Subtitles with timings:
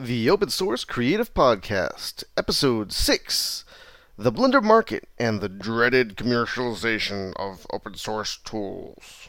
[0.00, 3.64] The Open Source Creative Podcast, Episode 6
[4.16, 9.28] The Blender Market and the Dreaded Commercialization of Open Source Tools.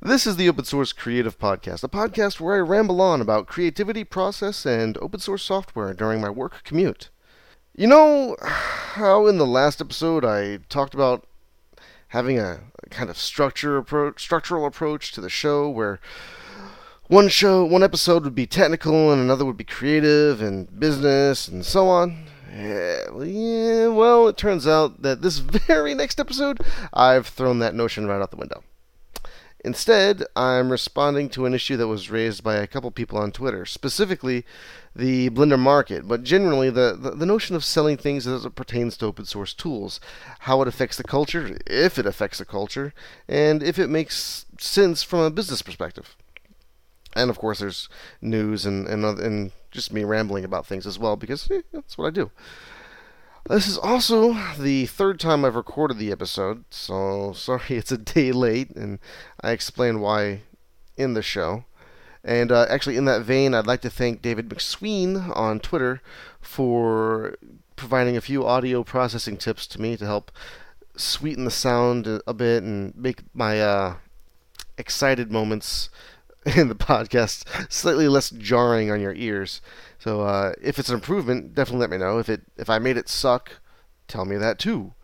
[0.00, 4.04] This is the Open Source Creative Podcast, a podcast where I ramble on about creativity,
[4.04, 7.10] process, and open source software during my work commute.
[7.74, 11.26] You know how in the last episode I talked about
[12.08, 12.60] having a,
[12.90, 13.84] kind of structure
[14.16, 15.98] structural approach to the show where
[17.12, 21.62] one show, one episode would be technical, and another would be creative and business and
[21.62, 22.24] so on.
[22.50, 25.36] Yeah, well, it turns out that this
[25.68, 28.64] very next episode, I've thrown that notion right out the window.
[29.62, 33.66] Instead, I'm responding to an issue that was raised by a couple people on Twitter,
[33.66, 34.46] specifically
[34.96, 38.96] the Blender market, but generally the, the, the, notion of selling things as it pertains
[38.96, 40.00] to open source tools,
[40.40, 42.94] how it affects the culture, if it affects the culture,
[43.28, 46.16] and if it makes sense from a business perspective
[47.14, 47.88] and of course there's
[48.20, 52.10] news and and, and just me rambling about things as well because that's what I
[52.10, 52.30] do.
[53.48, 58.32] This is also the third time I've recorded the episode, so sorry it's a day
[58.32, 58.98] late, and
[59.40, 60.42] I explain why
[60.96, 61.64] in the show.
[62.24, 66.00] And uh, actually, in that vein, I'd like to thank David McSween on Twitter
[66.40, 67.36] for
[67.74, 70.30] providing a few audio processing tips to me to help
[70.94, 73.94] sweeten the sound a bit and make my uh,
[74.78, 75.88] excited moments
[76.56, 79.60] in the podcast slightly less jarring on your ears.
[79.98, 82.18] So uh, if it's an improvement, definitely let me know.
[82.18, 83.60] If it if I made it suck,
[84.08, 84.94] tell me that too.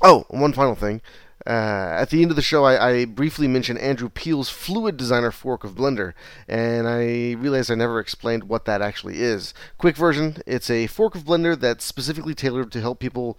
[0.00, 1.02] Oh, one final thing.
[1.46, 5.30] Uh, at the end of the show, I, I, briefly mentioned Andrew Peel's Fluid Designer
[5.30, 6.12] fork of Blender,
[6.46, 9.54] and I realized I never explained what that actually is.
[9.78, 13.38] Quick version it's a fork of Blender that's specifically tailored to help people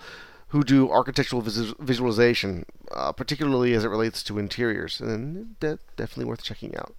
[0.50, 6.25] who do architectural vis- visualization, uh, particularly as it relates to interiors, and de- definitely
[6.25, 6.94] worth checking out.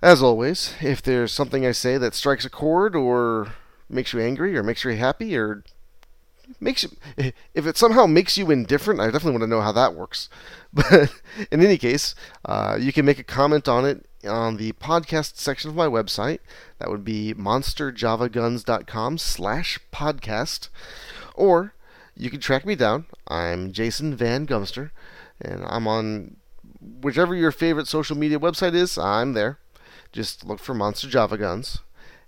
[0.00, 3.54] As always, if there's something I say that strikes a chord or
[3.88, 5.62] makes you angry or makes you happy or
[6.60, 6.90] makes you
[7.54, 10.28] if it somehow makes you indifferent, I definitely want to know how that works.
[10.74, 11.12] But
[11.50, 12.14] in any case,
[12.46, 16.38] uh, you can make a comment on it on the podcast section of my website.
[16.78, 20.68] That would be monsterjavaguns.com slash podcast.
[21.34, 21.74] Or
[22.22, 23.06] you can track me down.
[23.26, 24.92] I'm Jason Van Gumster,
[25.40, 26.36] and I'm on
[26.80, 28.96] whichever your favorite social media website is.
[28.96, 29.58] I'm there.
[30.12, 31.80] Just look for Monster Java Guns,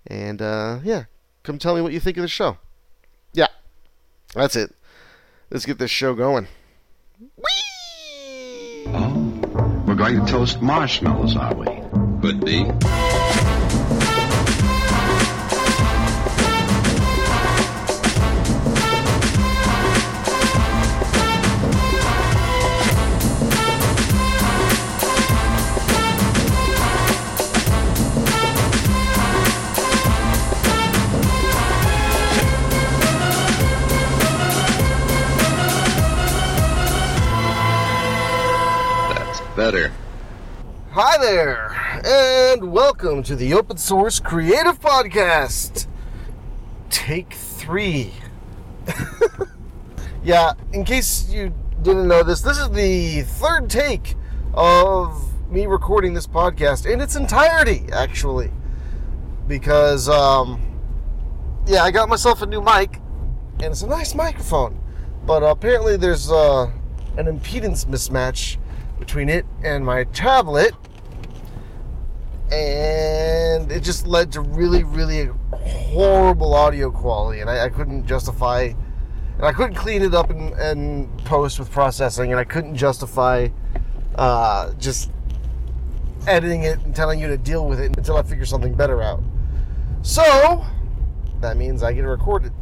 [0.05, 1.05] and uh, yeah,
[1.44, 2.59] come tell me what you think of the show.
[3.34, 3.47] Yeah,
[4.34, 4.75] that's it.
[5.50, 6.49] Let's get this show going.
[7.37, 8.87] Whee!
[8.88, 11.66] Oh, we're going to toast marshmallows, are we?
[12.21, 12.65] Could be.
[39.64, 39.91] Better.
[40.91, 41.70] Hi there,
[42.04, 45.86] and welcome to the Open Source Creative Podcast.
[46.91, 48.12] Take three.
[50.22, 54.16] yeah, in case you didn't know this, this is the third take
[54.52, 58.50] of me recording this podcast in its entirety, actually.
[59.48, 60.60] Because, um,
[61.66, 63.00] yeah, I got myself a new mic,
[63.60, 64.78] and it's a nice microphone.
[65.25, 66.70] But apparently, there's uh,
[67.16, 68.58] an impedance mismatch
[69.04, 70.72] between it and my tablet.
[72.50, 78.72] And it just led to really really horrible audio quality and I, I couldn't justify
[79.37, 83.48] and I couldn't clean it up and, and post with processing and I couldn't justify
[84.16, 85.10] uh, just
[86.26, 89.22] editing it and telling you to deal with it until I figure something better out.
[90.03, 90.64] So
[91.41, 92.53] that means I get to record it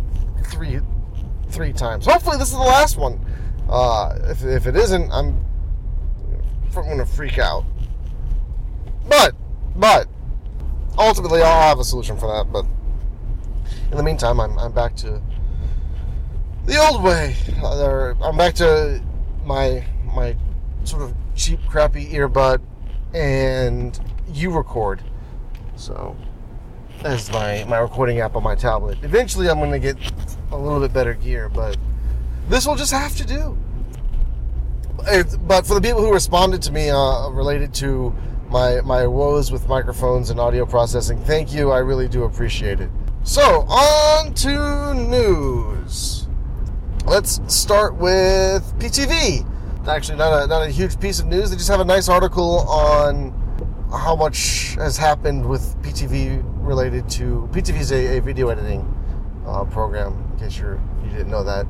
[0.47, 0.81] three
[1.48, 2.06] three times.
[2.06, 3.25] Hopefully this is the last one.
[3.69, 5.51] Uh, if, if it isn't I'm I'm
[6.81, 7.65] going to freak out.
[9.09, 9.34] But,
[9.77, 10.08] but,
[10.96, 12.50] ultimately, I'll have a solution for that.
[12.50, 12.64] But
[13.91, 15.20] in the meantime, I'm, I'm back to
[16.64, 17.37] the old way.
[18.23, 19.02] I'm back to
[19.44, 20.37] my my
[20.85, 22.61] sort of cheap, crappy earbud
[23.14, 23.99] and
[24.32, 25.02] you record.
[25.76, 26.17] So
[27.02, 28.99] that's my my recording app on my tablet.
[29.02, 29.96] Eventually, I'm going to get
[30.50, 31.76] a little bit better gear, but
[32.49, 33.58] this will just have to do
[35.46, 38.14] but for the people who responded to me uh, related to
[38.49, 41.70] my my woes with microphones and audio processing, thank you.
[41.70, 42.90] I really do appreciate it.
[43.25, 46.26] So on to news.
[47.06, 49.46] Let's start with Pitivi.
[49.88, 51.50] Actually, not a not a huge piece of news.
[51.50, 53.32] They just have a nice article on
[53.90, 58.82] how much has happened with Pitivi related to Pitivi is a, a video editing
[59.46, 60.12] uh, program.
[60.32, 61.66] In case you're you didn't know that,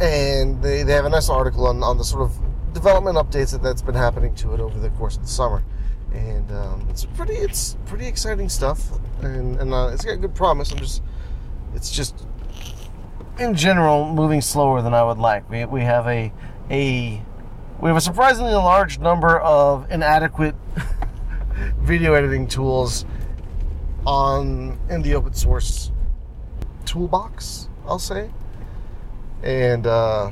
[0.00, 2.45] and they, they have a nice article on, on the sort of
[2.76, 5.64] development updates that, that's been happening to it over the course of the summer,
[6.12, 8.90] and um, it's pretty it's pretty exciting stuff,
[9.22, 10.70] and and uh, it's got good promise.
[10.72, 11.02] I'm just
[11.74, 12.26] it's just
[13.38, 15.48] in general moving slower than I would like.
[15.48, 16.30] We we have a
[16.70, 17.22] a
[17.80, 20.54] we have a surprisingly large number of inadequate
[21.80, 23.06] video editing tools
[24.06, 25.92] on in the open source
[26.84, 28.30] toolbox, I'll say.
[29.42, 30.30] And uh,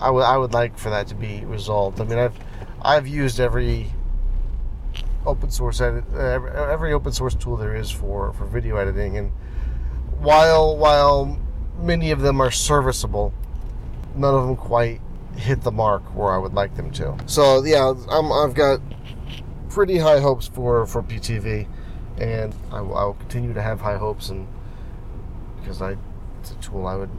[0.00, 2.00] I would I would like for that to be resolved.
[2.00, 2.36] I mean, I've
[2.82, 3.92] I've used every
[5.26, 9.16] open source edit, uh, every, every open source tool there is for for video editing,
[9.16, 9.32] and
[10.18, 11.38] while while
[11.78, 13.32] many of them are serviceable,
[14.14, 15.00] none of them quite
[15.36, 17.16] hit the mark where I would like them to.
[17.26, 18.80] So yeah, I'm, I've got
[19.68, 21.66] pretty high hopes for for Pitivi,
[22.18, 24.46] and I I will continue to have high hopes, and
[25.60, 25.96] because I
[26.40, 27.10] it's a tool I would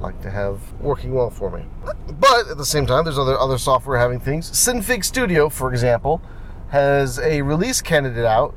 [0.00, 1.64] like to have working well for me.
[1.84, 4.50] But at the same time, there's other other software having things.
[4.50, 6.22] Synfig Studio, for example,
[6.70, 8.54] has a release candidate out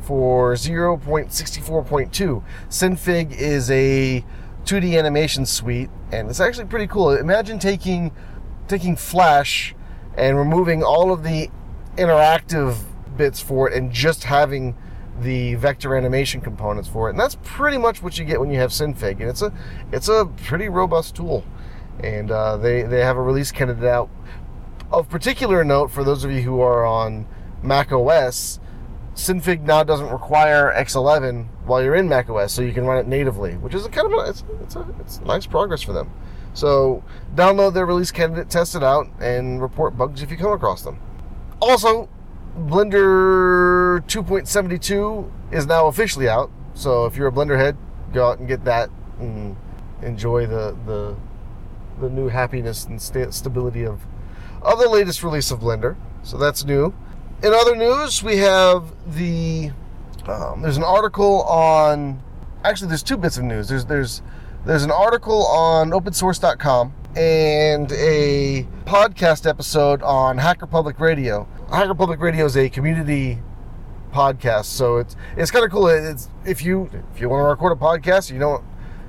[0.00, 2.42] for 0.64.2.
[2.68, 4.24] Synfig is a
[4.64, 7.10] 2D animation suite, and it's actually pretty cool.
[7.10, 8.12] Imagine taking
[8.66, 9.74] taking Flash
[10.16, 11.48] and removing all of the
[11.96, 12.76] interactive
[13.16, 14.76] bits for it and just having
[15.22, 17.12] the vector animation components for it.
[17.12, 19.20] And that's pretty much what you get when you have Synfig.
[19.20, 19.52] And it's a
[19.92, 21.44] it's a pretty robust tool.
[22.00, 24.08] And uh, they, they have a release candidate out.
[24.90, 27.26] Of particular note for those of you who are on
[27.62, 28.60] Mac OS,
[29.14, 33.06] Synfig now doesn't require X11 while you're in Mac OS, so you can run it
[33.08, 36.10] natively, which is a kind of a, it's, it's, a, it's nice progress for them.
[36.54, 37.02] So
[37.34, 41.00] download their release candidate, test it out, and report bugs if you come across them.
[41.60, 42.08] Also,
[42.58, 46.50] Blender 2.72 is now officially out.
[46.74, 47.76] So if you're a Blender head,
[48.12, 49.56] go out and get that and
[50.02, 51.16] enjoy the the,
[52.00, 54.00] the new happiness and sta- stability of
[54.62, 55.96] of the latest release of Blender.
[56.22, 56.94] So that's new.
[57.42, 59.70] In other news, we have the
[60.26, 62.20] um, there's an article on
[62.64, 63.68] actually there's two bits of news.
[63.68, 64.22] There's there's
[64.64, 71.48] there's an article on opensource.com and a podcast episode on Hacker Public Radio.
[71.70, 73.38] Hacker Public Radio is a community
[74.12, 75.88] podcast, so it's it's kind of cool.
[75.88, 78.64] It's if you if you want to record a podcast, you don't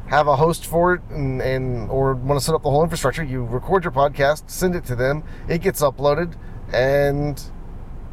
[0.08, 3.24] have a host for it, and, and or want to set up the whole infrastructure,
[3.24, 6.36] you record your podcast, send it to them, it gets uploaded,
[6.74, 7.44] and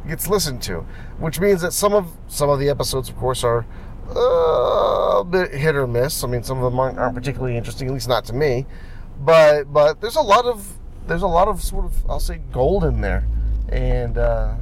[0.07, 0.85] gets listened to.
[1.17, 3.65] Which means that some of some of the episodes, of course, are
[4.09, 6.23] a bit hit or miss.
[6.23, 8.65] I mean, some of them aren't, aren't particularly interesting, at least not to me.
[9.19, 10.77] But but there's a lot of
[11.07, 13.27] there's a lot of sort of I'll say gold in there,
[13.69, 14.55] and uh,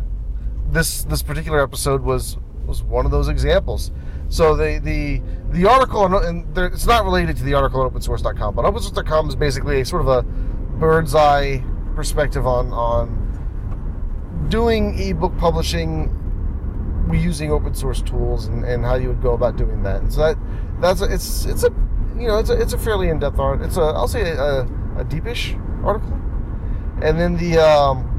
[0.69, 3.92] this this particular episode was was one of those examples.
[4.30, 5.22] So the the
[5.52, 9.36] the article and there, it's not related to the article on OpenSource.com, but OpenSource.com is
[9.36, 11.63] basically a sort of a bird's eye
[11.96, 13.22] perspective on on
[14.50, 16.12] doing ebook publishing
[17.13, 20.01] using open source tools and, and how you would go about doing that.
[20.01, 20.38] And so that
[20.81, 21.69] that's a, it's it's a
[22.17, 23.62] you know it's a, it's a fairly in depth art.
[23.62, 24.62] It's a I'll say a,
[24.97, 26.13] a deepish article,
[27.01, 28.12] and then the um,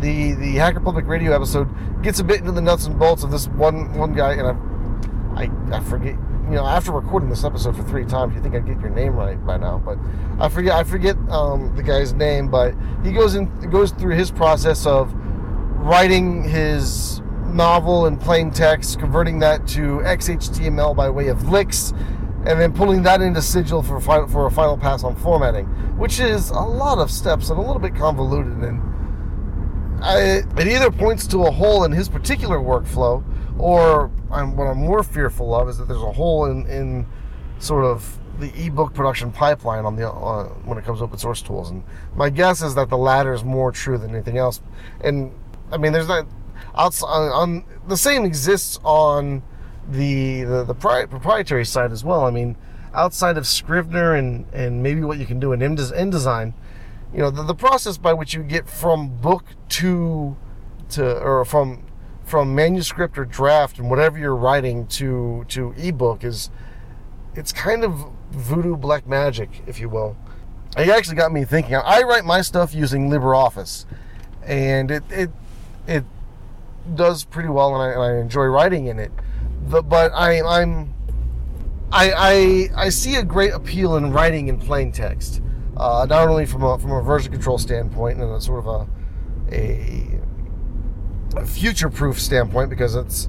[0.00, 1.68] the the Hacker Public Radio episode
[2.02, 5.42] gets a bit into the nuts and bolts of this one one guy, and I
[5.42, 6.16] I, I forget.
[6.48, 9.14] You know, after recording this episode for three times, you think I'd get your name
[9.14, 9.98] right by now, but
[10.40, 10.72] I forget.
[10.74, 15.12] I forget um, the guy's name, but he goes in goes through his process of
[15.76, 21.94] writing his novel in plain text, converting that to XHTML by way of LyX,
[22.46, 25.66] and then pulling that into Sigil for, for a final pass on formatting,
[25.98, 28.52] which is a lot of steps and a little bit convoluted.
[28.52, 33.22] And I, it either points to a hole in his particular workflow,
[33.58, 37.06] or I'm, what I'm more fearful of is that there's a hole in, in
[37.58, 41.42] sort of the ebook production pipeline on the uh, when it comes to open source
[41.42, 41.70] tools.
[41.70, 44.62] And my guess is that the latter is more true than anything else.
[45.02, 45.30] And
[45.70, 46.26] I mean, there's not
[46.74, 49.42] outside on the same exists on
[49.90, 52.24] the the, the pri- proprietary side as well.
[52.24, 52.56] I mean,
[52.94, 56.54] outside of Scrivener and and maybe what you can do in InDesign,
[57.12, 60.36] you know, the, the process by which you get from book to
[60.90, 61.84] to or from
[62.24, 66.50] from manuscript or draft and whatever you're writing to to ebook is
[67.34, 70.16] it's kind of voodoo black magic, if you will.
[70.76, 71.74] It actually got me thinking.
[71.74, 73.86] I write my stuff using LibreOffice,
[74.44, 75.30] and it it
[75.86, 76.04] it
[76.94, 79.10] does pretty well, and I, and I enjoy writing in it.
[79.70, 80.94] The, but I, I'm
[81.92, 85.42] I, I I see a great appeal in writing in plain text,
[85.76, 88.88] uh, not only from a from a version control standpoint and a sort of a
[91.36, 93.28] a future-proof standpoint because it's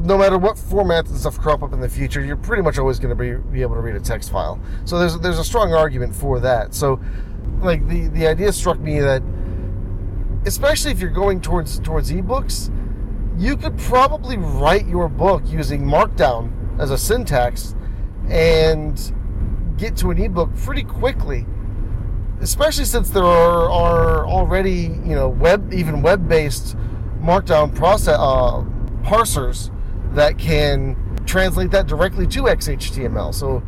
[0.00, 2.98] no matter what formats and stuff crop up in the future, you're pretty much always
[2.98, 4.60] going to be, be able to read a text file.
[4.84, 6.74] So there's there's a strong argument for that.
[6.74, 7.00] So,
[7.60, 9.22] like the the idea struck me that,
[10.46, 12.70] especially if you're going towards towards ebooks,
[13.38, 17.74] you could probably write your book using Markdown as a syntax,
[18.28, 19.12] and
[19.78, 21.46] get to an ebook pretty quickly.
[22.40, 26.76] Especially since there are, are already you know web even web based
[27.20, 28.64] Markdown process uh,
[29.02, 29.70] parsers
[30.14, 33.34] that can translate that directly to XHTML.
[33.34, 33.62] So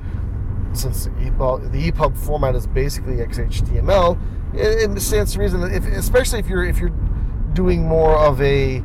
[0.72, 4.18] since the EPUB format is basically XHTML,
[4.54, 6.94] it, it stands to reason that if, especially if you're if you're
[7.52, 8.82] doing more of a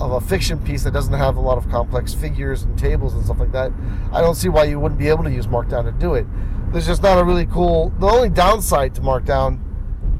[0.00, 3.24] of a fiction piece that doesn't have a lot of complex figures and tables and
[3.24, 3.72] stuff like that,
[4.12, 6.26] I don't see why you wouldn't be able to use Markdown to do it.
[6.72, 7.90] There's just not a really cool.
[7.98, 9.60] The only downside to Markdown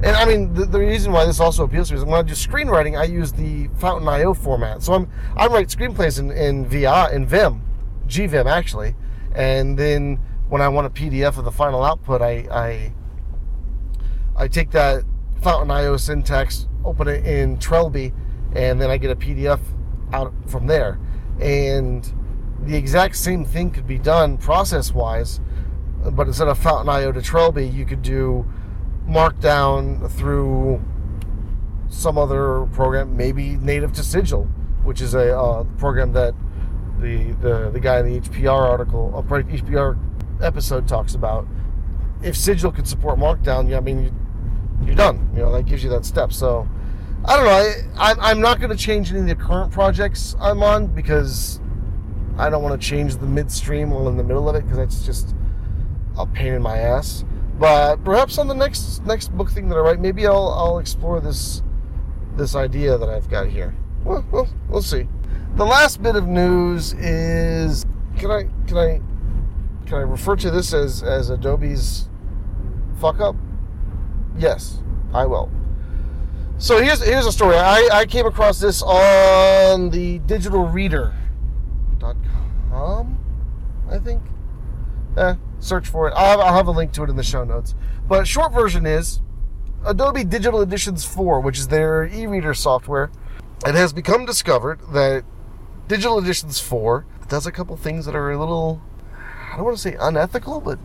[0.03, 2.23] and I mean, the, the, reason why this also appeals to me is when I
[2.23, 4.83] do screenwriting, I use the Fountain IO format.
[4.83, 7.63] So I'm I write screenplays in in VI in Vim,
[8.07, 8.95] GVim actually,
[9.35, 10.19] and then
[10.49, 12.93] when I want a PDF of the final output, I I,
[14.37, 15.05] I take that
[15.43, 18.15] Fountain IO syntax, open it in Trelby,
[18.55, 19.61] and then I get a PDF
[20.13, 20.99] out from there.
[21.41, 22.11] And
[22.63, 25.41] the exact same thing could be done process wise,
[26.13, 28.47] but instead of Fountain IO to Trelby, you could do
[29.07, 30.83] Markdown through
[31.89, 34.45] some other program, maybe native to Sigil,
[34.85, 36.35] which is a uh, program that
[37.01, 39.99] the, the the guy in the HPR article, uh, HPR
[40.41, 41.47] episode talks about.
[42.23, 44.15] If Sigil could support Markdown, yeah, I mean,
[44.85, 45.31] you're done.
[45.35, 46.33] You know, that gives you that step.
[46.33, 46.69] So,
[47.25, 48.01] I don't know.
[48.01, 51.61] I, I'm not going to change any of the current projects I'm on because
[52.39, 55.05] I don't want to change the midstream while in the middle of it because that's
[55.05, 55.35] just
[56.17, 57.25] a pain in my ass.
[57.59, 61.21] But perhaps on the next next book thing that I write, maybe I'll I'll explore
[61.21, 61.63] this
[62.37, 63.75] this idea that I've got here.
[64.03, 65.07] Well, well, we'll see.
[65.57, 67.85] The last bit of news is
[68.17, 69.01] can I can I
[69.85, 72.09] can I refer to this as as Adobe's
[72.99, 73.37] fuck up?
[74.39, 75.51] Yes, I will.
[76.61, 77.57] So here's here's a story.
[77.57, 83.19] I, I came across this on the digitalreader.com,
[83.89, 84.23] I think.
[85.17, 86.15] Eh, search for it.
[86.15, 87.75] I'll have, I'll have a link to it in the show notes.
[88.07, 89.23] But short version is
[89.87, 93.11] Adobe Digital Editions 4, which is their e-reader software.
[93.67, 95.25] It has become discovered that
[95.89, 98.83] Digital Editions 4 does a couple things that are a little,
[99.51, 100.79] I don't want to say unethical, but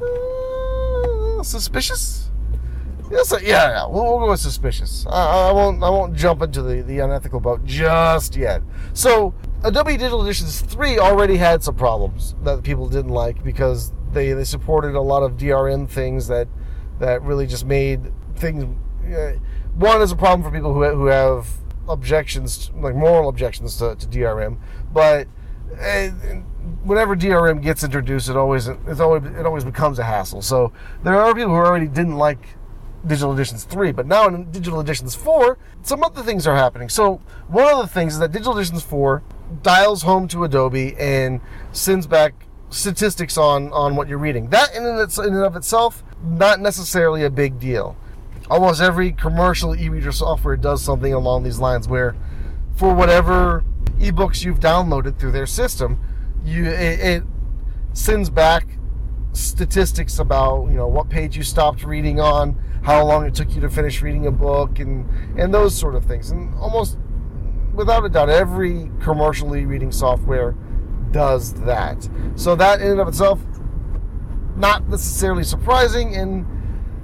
[0.00, 2.29] uh, suspicious.
[3.10, 5.04] Yes, yeah, yeah, we'll, we'll go with suspicious.
[5.08, 8.62] I, I, won't, I won't jump into the, the unethical boat just yet.
[8.92, 14.32] So, Adobe Digital Editions 3 already had some problems that people didn't like because they,
[14.32, 16.48] they supported a lot of DRM things that
[17.00, 18.64] that really just made things.
[19.04, 19.32] Uh,
[19.74, 21.48] one is a problem for people who, who have
[21.88, 24.58] objections, like moral objections to, to DRM,
[24.92, 25.26] but
[25.80, 26.08] uh,
[26.84, 30.42] whenever DRM gets introduced, it always it's always it always becomes a hassle.
[30.42, 32.40] So there are people who already didn't like
[33.06, 36.88] Digital Editions 3, but now in Digital Editions 4, some other things are happening.
[36.88, 39.22] So one of the things is that Digital Editions 4
[39.62, 41.40] dials home to Adobe and
[41.72, 44.48] sends back statistics on on what you're reading.
[44.50, 47.96] That in and, of itself, not necessarily a big deal.
[48.48, 52.14] Almost every commercial e-reader software does something along these lines, where
[52.76, 53.64] for whatever
[53.98, 56.00] ebooks you've downloaded through their system,
[56.44, 57.22] you it, it
[57.92, 58.66] sends back
[59.32, 63.60] statistics about you know what page you stopped reading on, how long it took you
[63.60, 65.08] to finish reading a book, and
[65.38, 66.30] and those sort of things.
[66.30, 66.98] And almost
[67.74, 70.54] without a doubt, every commercial e-reading software
[71.12, 72.08] does that.
[72.34, 73.40] So that in and of itself,
[74.56, 76.46] not necessarily surprising and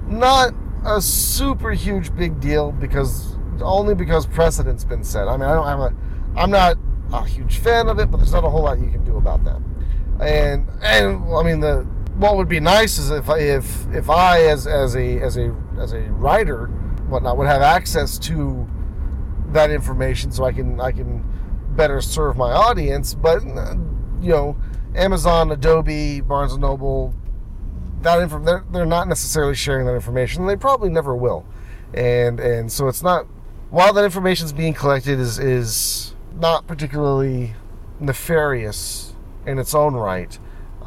[0.07, 0.53] not
[0.85, 5.27] a super huge big deal because only because precedent's been set.
[5.27, 5.95] I mean, I don't have a,
[6.35, 6.77] I'm not
[7.11, 9.43] a huge fan of it, but there's not a whole lot you can do about
[9.45, 9.61] that.
[10.19, 14.65] And and I mean the what would be nice is if if if I as
[14.67, 16.65] as a as a as a writer
[17.07, 18.67] whatnot would have access to
[19.49, 21.23] that information so I can I can
[21.75, 23.13] better serve my audience.
[23.13, 24.57] But you know,
[24.95, 27.13] Amazon, Adobe, Barnes and Noble,
[28.01, 30.47] that info, they're, they're not necessarily sharing that information.
[30.47, 31.45] They probably never will,
[31.93, 33.27] and and so it's not.
[33.69, 37.53] While that information is being collected, is is not particularly
[37.99, 40.37] nefarious in its own right.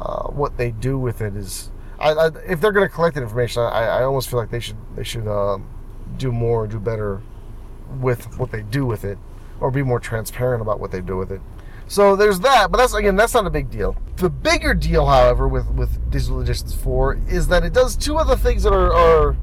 [0.01, 3.21] Uh, what they do with it is, I, I, if they're going to collect that
[3.21, 5.59] information, I, I almost feel like they should they should uh,
[6.17, 7.21] do more, do better
[7.99, 9.19] with what they do with it,
[9.59, 11.39] or be more transparent about what they do with it.
[11.87, 13.95] So there's that, but that's again that's not a big deal.
[14.15, 18.35] The bigger deal, however, with with Digital Editions 4 is that it does two other
[18.35, 19.37] things that are, are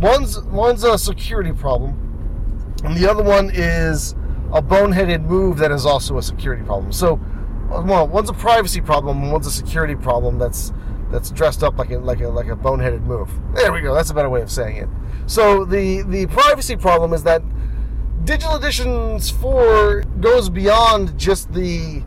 [0.00, 4.12] one's one's a security problem, and the other one is
[4.52, 6.92] a boneheaded move that is also a security problem.
[6.92, 7.18] So,
[7.80, 10.72] well, one's a privacy problem, and one's a security problem that's
[11.10, 13.30] that's dressed up like a like a like a boneheaded move.
[13.54, 13.94] There we go.
[13.94, 14.88] That's a better way of saying it.
[15.26, 17.42] So the the privacy problem is that
[18.24, 22.02] Digital Editions 4 goes beyond just the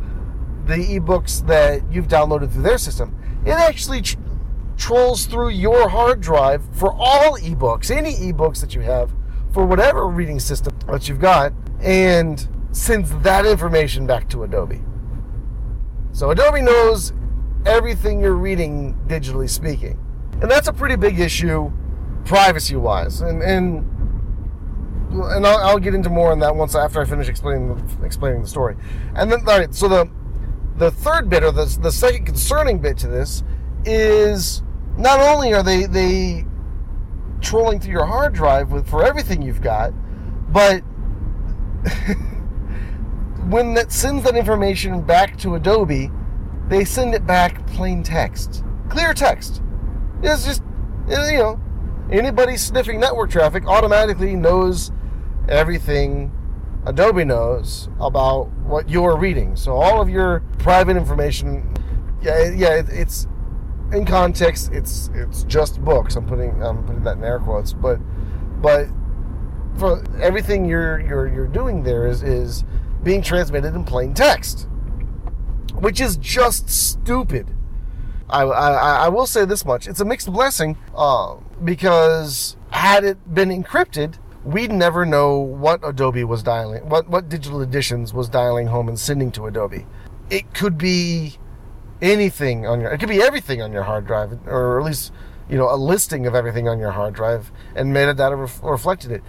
[0.65, 3.15] the ebooks that you've downloaded through their system.
[3.45, 4.17] It actually tr-
[4.77, 9.11] trolls through your hard drive for all ebooks, any ebooks that you have
[9.51, 14.81] for whatever reading system that you've got, and sends that information back to Adobe.
[16.15, 17.11] So Adobe knows
[17.65, 19.99] everything you're reading digitally speaking.
[20.41, 21.69] And that's a pretty big issue
[22.23, 23.19] privacy wise.
[23.19, 23.79] And and
[25.11, 28.47] and I'll, I'll, get into more on that once after I finish explaining explaining the
[28.47, 28.77] story.
[29.13, 30.09] And then all right, so the
[30.77, 33.43] the third bit or the, the second concerning bit to this
[33.83, 34.63] is
[34.97, 36.45] not only are they they
[37.41, 39.91] trolling through your hard drive with for everything you've got,
[40.49, 40.81] but
[43.49, 46.09] when that sends that information back to Adobe,
[46.67, 49.61] they send it back plain text, clear text.
[50.23, 50.63] It's just
[51.07, 51.59] you know
[52.11, 54.91] anybody sniffing network traffic automatically knows
[55.47, 56.31] everything
[56.85, 59.55] Adobe knows about what you're reading.
[59.55, 61.71] So all of your private information,
[62.21, 63.27] yeah, yeah, it's
[63.91, 64.71] in context.
[64.71, 66.15] It's it's just books.
[66.15, 67.99] I'm putting I'm putting that in air quotes, but
[68.61, 68.87] but
[69.77, 72.63] for everything you're you're you're doing there is is
[73.05, 74.67] being transmitted in plain text,
[75.75, 77.55] which is just stupid.
[78.29, 83.33] I, I, I will say this much: it's a mixed blessing uh, because had it
[83.33, 88.67] been encrypted, we'd never know what Adobe was dialing, what what digital editions was dialing
[88.67, 89.85] home and sending to Adobe.
[90.29, 91.37] It could be
[92.01, 95.13] anything on your, it could be everything on your hard drive, or at least
[95.47, 99.23] you know a listing of everything on your hard drive, and metadata ref, reflected it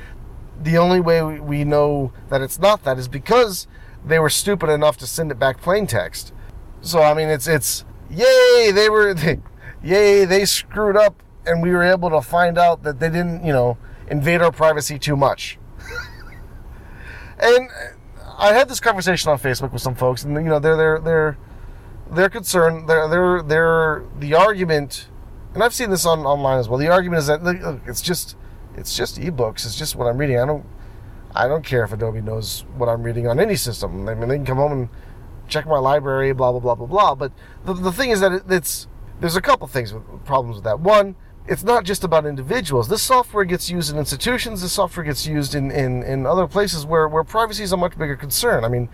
[0.63, 3.67] the only way we know that it's not that is because
[4.05, 6.33] they were stupid enough to send it back plain text.
[6.81, 9.40] So I mean, it's it's yay they were they,
[9.83, 13.53] yay they screwed up, and we were able to find out that they didn't you
[13.53, 15.59] know invade our privacy too much.
[17.38, 17.69] and
[18.38, 21.38] I had this conversation on Facebook with some folks, and you know they're they're they're
[22.11, 22.88] they're concerned.
[22.88, 25.09] They're they're they're the argument,
[25.55, 26.79] and I've seen this on online as well.
[26.79, 28.37] The argument is that look, it's just
[28.77, 29.65] it's just ebooks.
[29.65, 30.39] It's just what I'm reading.
[30.39, 30.65] I don't
[31.35, 34.09] I don't care if Adobe knows what I'm reading on any system.
[34.09, 34.89] I mean, they can come home and
[35.49, 37.15] check my library, blah blah blah blah blah.
[37.15, 37.33] But
[37.65, 38.89] the, the thing is that it, it's
[39.21, 40.81] there's a couple things with problems with that.
[40.81, 41.17] One,
[41.49, 42.89] it's not just about individuals.
[42.89, 44.62] This software gets used in institutions.
[44.62, 47.97] This software gets used in, in, in other places where, where privacy is a much
[47.97, 48.65] bigger concern.
[48.65, 48.89] I mean,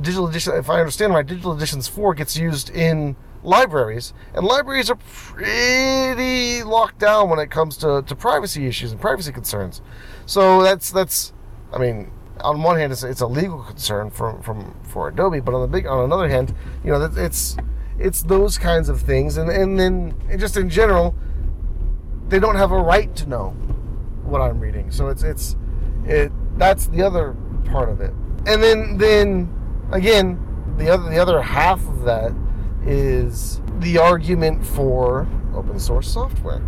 [0.00, 4.90] digital edition, if I understand right, digital editions 4 gets used in libraries, and libraries
[4.90, 9.80] are pretty locked down when it comes to, to privacy issues and privacy concerns.
[10.26, 11.32] So that's that's,
[11.72, 15.54] I mean, on one hand, it's, it's a legal concern from, from for Adobe, but
[15.54, 16.54] on the big on another hand,
[16.84, 17.56] you know, it's
[17.98, 21.14] it's those kinds of things, and and then just in general,
[22.28, 23.50] they don't have a right to know
[24.24, 24.90] what I'm reading.
[24.90, 25.56] So it's it's
[26.04, 28.12] it that's the other part of it.
[28.46, 32.32] And then then again, the other the other half of that
[32.86, 36.62] is the argument for open source software.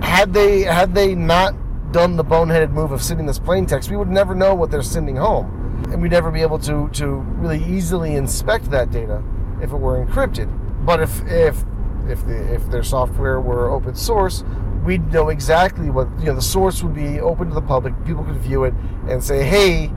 [0.00, 1.54] Had they had they not
[1.92, 4.82] done the boneheaded move of sending this plain text, we would never know what they're
[4.82, 9.22] sending home, and we'd never be able to to really easily inspect that data
[9.60, 10.48] if it were encrypted.
[10.84, 11.64] But if if
[12.08, 14.44] if the if their software were open source,
[14.84, 16.34] we'd know exactly what you know.
[16.34, 17.94] The source would be open to the public.
[18.04, 18.74] People could view it
[19.08, 19.92] and say, "Hey,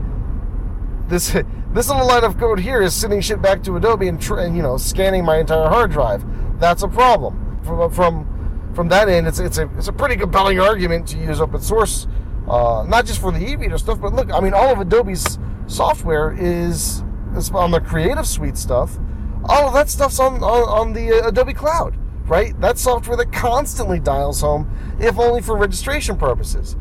[1.08, 1.34] this
[1.76, 4.62] this little line of code here is sending shit back to Adobe and, and you
[4.62, 6.24] know scanning my entire hard drive.
[6.58, 7.60] That's a problem.
[7.64, 11.40] From from from that end, it's it's a it's a pretty compelling argument to use
[11.40, 12.06] open source,
[12.48, 16.34] uh, not just for the eReader stuff, but look, I mean, all of Adobe's software
[16.38, 17.02] is,
[17.36, 18.98] is on the Creative Suite stuff.
[19.44, 22.58] All of that stuff's on on, on the uh, Adobe Cloud, right?
[22.60, 26.74] That software that constantly dials home, if only for registration purposes.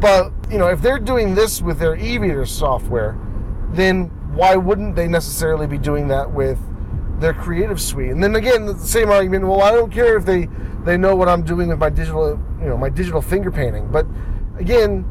[0.00, 3.16] But you know, if they're doing this with their eReader software
[3.72, 6.58] then why wouldn't they necessarily be doing that with
[7.20, 8.10] their creative suite?
[8.10, 9.46] And then again, the same argument.
[9.46, 10.48] Well, I don't care if they
[10.84, 13.90] they know what I'm doing with my digital, you know, my digital finger painting.
[13.92, 14.06] But
[14.58, 15.04] again,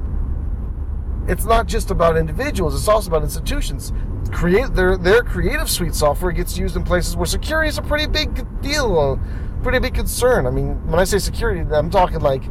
[1.27, 3.93] it's not just about individuals; it's also about institutions.
[4.31, 8.07] Create their their creative suite software gets used in places where security is a pretty
[8.07, 9.19] big deal,
[9.62, 10.47] pretty big concern.
[10.47, 12.43] I mean, when I say security, I'm talking like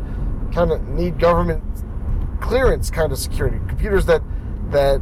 [0.52, 1.62] kind of need government
[2.40, 3.58] clearance kind of security.
[3.68, 4.22] Computers that
[4.70, 5.00] that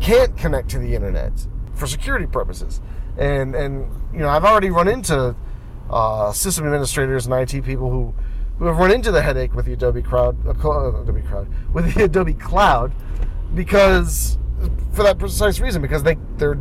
[0.00, 1.32] can't connect to the internet
[1.74, 2.80] for security purposes.
[3.16, 5.34] And and you know, I've already run into
[5.90, 8.14] uh, system administrators and IT people who
[8.58, 12.04] who have run into the headache with the Adobe Cloud, uh, Adobe Cloud, with the
[12.04, 12.92] Adobe Cloud,
[13.54, 14.38] because
[14.92, 16.58] for that precise reason because they they're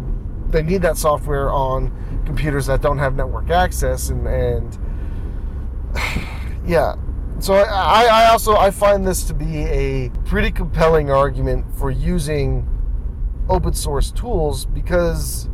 [0.50, 1.92] they need that software on
[2.26, 4.78] computers that don't have network access and and
[6.66, 6.96] yeah
[7.40, 12.68] so I, I also i find this to be a pretty compelling argument for using
[13.50, 15.50] open source tools because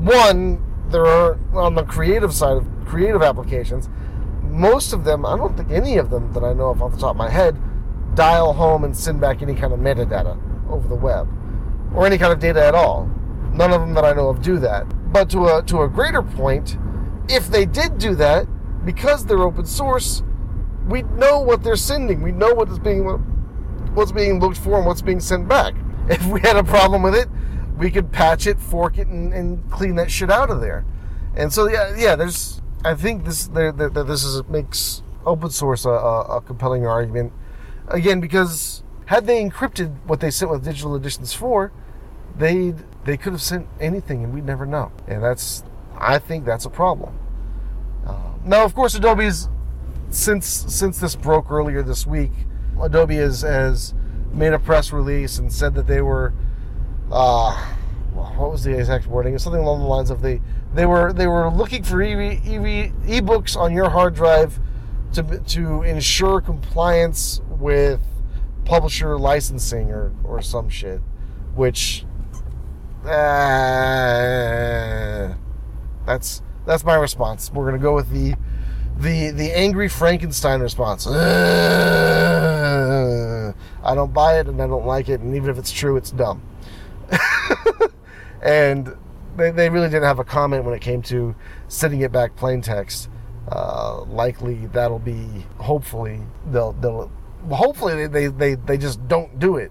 [0.00, 3.88] one there are on the creative side of creative applications
[4.42, 6.98] most of them i don't think any of them that i know of off the
[6.98, 7.56] top of my head
[8.14, 10.38] dial home and send back any kind of metadata
[10.70, 11.28] over the web
[11.94, 13.06] or any kind of data at all.
[13.52, 14.84] None of them that i know of do that.
[15.12, 16.76] But to a to a greater point
[17.28, 18.46] if they did do that
[18.84, 20.22] because they're open source
[20.86, 22.20] we know what they're sending.
[22.20, 23.04] We know what is being
[23.94, 25.74] what's being looked for and what's being sent back
[26.08, 27.28] if we had a problem with it
[27.76, 30.84] we could patch it, fork it, and, and clean that shit out of there.
[31.36, 32.16] And so yeah, yeah.
[32.16, 37.32] There's I think this there, this is makes open source a, a, compelling argument
[37.88, 41.72] again because had they encrypted what they sent with digital editions 4,
[42.36, 44.92] they they could have sent anything and we'd never know.
[45.08, 45.64] And that's
[45.96, 47.18] I think that's a problem.
[48.06, 49.48] Uh, now, of course, Adobe's
[50.10, 52.30] since since this broke earlier this week,
[52.80, 53.94] Adobe has has
[54.34, 56.32] made a press release and said that they were
[57.10, 57.74] uh,
[58.36, 59.38] what was the exact wording?
[59.38, 60.40] Something along the lines of the
[60.74, 64.58] they were they were looking for e ebooks on your hard drive
[65.12, 68.00] to to ensure compliance with
[68.64, 71.00] publisher licensing or or some shit,
[71.54, 72.04] which
[73.04, 73.08] uh,
[76.06, 77.52] that's that's my response.
[77.52, 78.34] We're gonna go with the
[78.96, 81.06] the the angry Frankenstein response.
[81.06, 82.53] Uh,
[83.84, 86.10] I don't buy it and I don't like it, and even if it's true, it's
[86.10, 86.42] dumb.
[88.42, 88.96] and
[89.36, 91.34] they, they really didn't have a comment when it came to
[91.68, 93.10] sending it back plain text.
[93.50, 96.18] Uh, likely that'll be hopefully
[96.50, 97.10] they'll they'll
[97.50, 99.70] hopefully they, they, they just don't do it.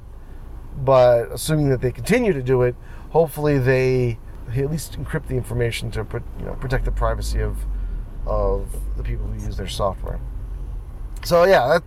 [0.77, 2.75] But assuming that they continue to do it,
[3.09, 4.17] hopefully they,
[4.55, 6.05] at least encrypt the information to
[6.39, 7.57] you know protect the privacy of
[8.25, 10.19] of the people who use their software.
[11.23, 11.83] So yeah, that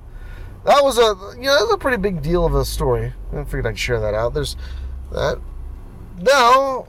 [0.67, 3.15] that was a you know a pretty big deal of a story.
[3.33, 4.35] I figured I'd share that out.
[4.35, 4.57] There's
[5.13, 5.41] that.
[6.21, 6.89] Now,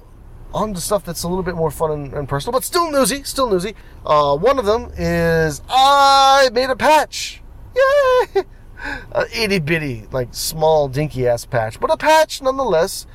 [0.54, 3.24] on to stuff that's a little bit more fun and, and personal, but still newsy,
[3.24, 3.76] still newsy.
[4.06, 7.42] Uh, one of them is I made a patch.
[7.76, 8.44] Yay!
[9.12, 13.08] A itty bitty, like small, dinky ass patch, but a patch nonetheless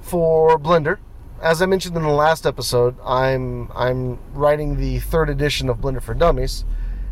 [0.00, 0.96] for Blender.
[1.42, 6.02] As I mentioned in the last episode, I'm I'm writing the third edition of Blender
[6.02, 6.64] for Dummies,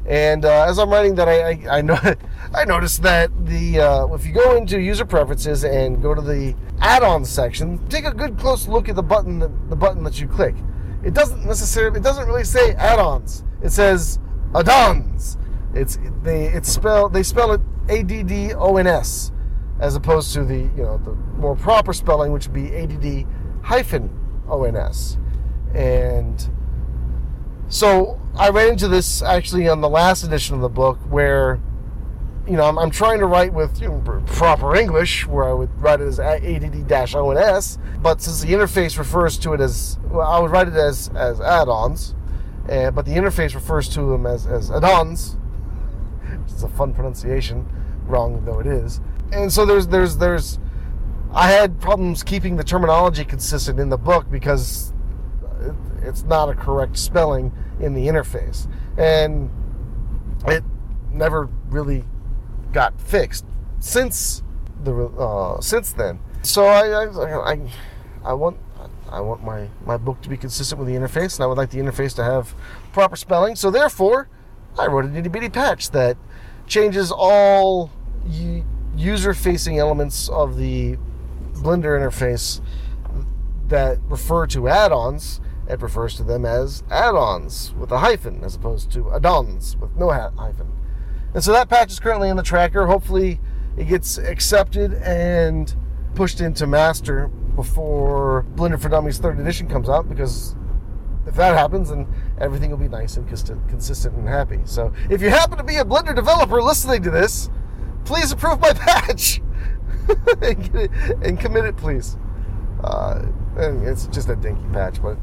[0.09, 1.99] and uh, as I'm writing that, I, I, I, know,
[2.55, 6.55] I noticed that the uh, if you go into user preferences and go to the
[6.81, 10.27] add-ons section, take a good close look at the button that, the button that you
[10.27, 10.55] click.
[11.05, 13.45] It doesn't necessarily it doesn't really say add-ons.
[13.63, 14.19] It says
[14.55, 15.37] add-ons.
[15.75, 19.31] It's they it's spell they spell it A D D O N S
[19.79, 22.97] as opposed to the you know the more proper spelling which would be A D
[22.97, 23.27] D
[23.63, 24.09] hyphen
[24.49, 25.19] O N S
[25.75, 26.51] and
[27.69, 31.59] so I ran into this actually on the last edition of the book where,
[32.47, 35.71] you know, I'm, I'm trying to write with you know, proper English, where I would
[35.83, 40.53] write it as ADD-ONS, but since the interface refers to it as, well, I would
[40.53, 42.15] write it as, as add-ons,
[42.69, 45.33] uh, but the interface refers to them as, as add-ons,
[46.45, 47.69] which is a fun pronunciation,
[48.07, 49.01] wrong though it is.
[49.33, 50.61] And so there's, there's, there's,
[51.33, 54.93] I had problems keeping the terminology consistent in the book because
[56.09, 59.51] it's not a correct spelling in the interface, and
[60.47, 60.65] it
[61.13, 62.05] never really
[62.73, 63.45] got fixed
[63.79, 64.43] since
[64.83, 66.21] the uh, since then.
[66.43, 67.61] So I, I I,
[68.25, 68.57] I want
[69.11, 71.71] I want my my book to be consistent with the interface, and I would like
[71.71, 72.55] the interface to have
[72.93, 73.57] proper spelling.
[73.57, 74.29] So therefore,
[74.79, 76.17] I wrote a nitty bitty patch that
[76.67, 77.91] changes all
[78.97, 80.97] user facing elements of the
[81.55, 82.61] Blender interface
[83.69, 88.55] that refer to add ons it refers to them as add-ons with a hyphen as
[88.55, 90.73] opposed to add-ons with no hyphen.
[91.35, 92.87] And so that patch is currently in the tracker.
[92.87, 93.41] Hopefully
[93.77, 95.75] it gets accepted and
[96.15, 100.57] pushed into master before Blender for Dummies 3rd edition comes out because
[101.27, 102.07] if that happens, then
[102.41, 104.61] everything will be nice and consistent and happy.
[104.65, 107.51] So if you happen to be a Blender developer listening to this,
[108.05, 109.43] please approve my patch
[110.43, 110.91] and, it,
[111.23, 112.17] and, commit it, please.
[112.83, 113.27] Uh,
[113.57, 115.19] it's just a dinky patch, but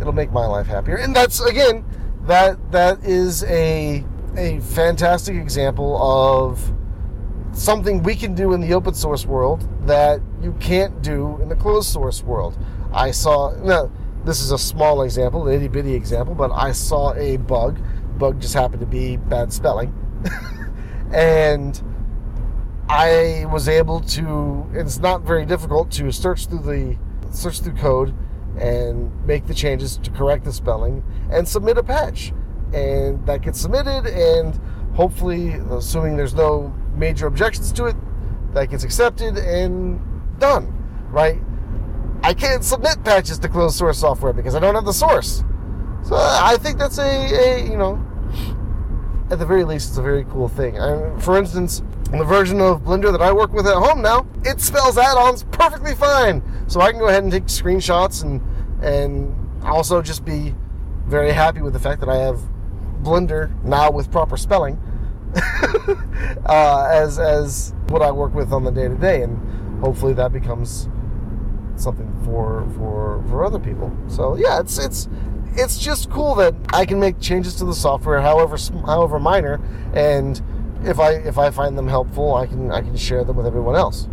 [0.00, 0.96] it'll make my life happier.
[0.96, 1.84] And that's again,
[2.22, 4.04] that that is a
[4.36, 6.72] a fantastic example of
[7.52, 11.56] something we can do in the open source world that you can't do in the
[11.56, 12.56] closed source world.
[12.92, 13.90] I saw now
[14.24, 17.80] this is a small example, an itty bitty example, but I saw a bug.
[18.18, 19.94] Bug just happened to be bad spelling,
[21.12, 21.80] and
[22.88, 24.66] I was able to.
[24.72, 26.98] It's not very difficult to search through the
[27.30, 28.14] search through code
[28.58, 32.32] and make the changes to correct the spelling and submit a patch,
[32.72, 34.58] and that gets submitted and
[34.94, 37.96] hopefully, assuming there's no major objections to it,
[38.52, 40.00] that gets accepted and
[40.38, 40.74] done.
[41.10, 41.40] Right?
[42.22, 45.44] I can't submit patches to closed source software because I don't have the source.
[46.02, 48.04] So I think that's a, a you know,
[49.30, 50.80] at the very least, it's a very cool thing.
[50.80, 54.60] I, for instance, the version of Blender that I work with at home now, it
[54.60, 56.42] spells add-ons perfectly fine.
[56.66, 58.40] So I can go ahead and take screenshots and
[58.82, 60.54] and also just be
[61.06, 62.40] very happy with the fact that I have
[63.02, 64.80] Blender now with proper spelling
[66.46, 70.32] uh, as as what I work with on the day to day, and hopefully that
[70.32, 70.88] becomes
[71.76, 73.94] something for for for other people.
[74.08, 75.08] So yeah, it's it's
[75.54, 79.60] it's just cool that I can make changes to the software, however however minor,
[79.94, 80.40] and
[80.84, 83.76] if I if I find them helpful, I can I can share them with everyone
[83.76, 84.08] else.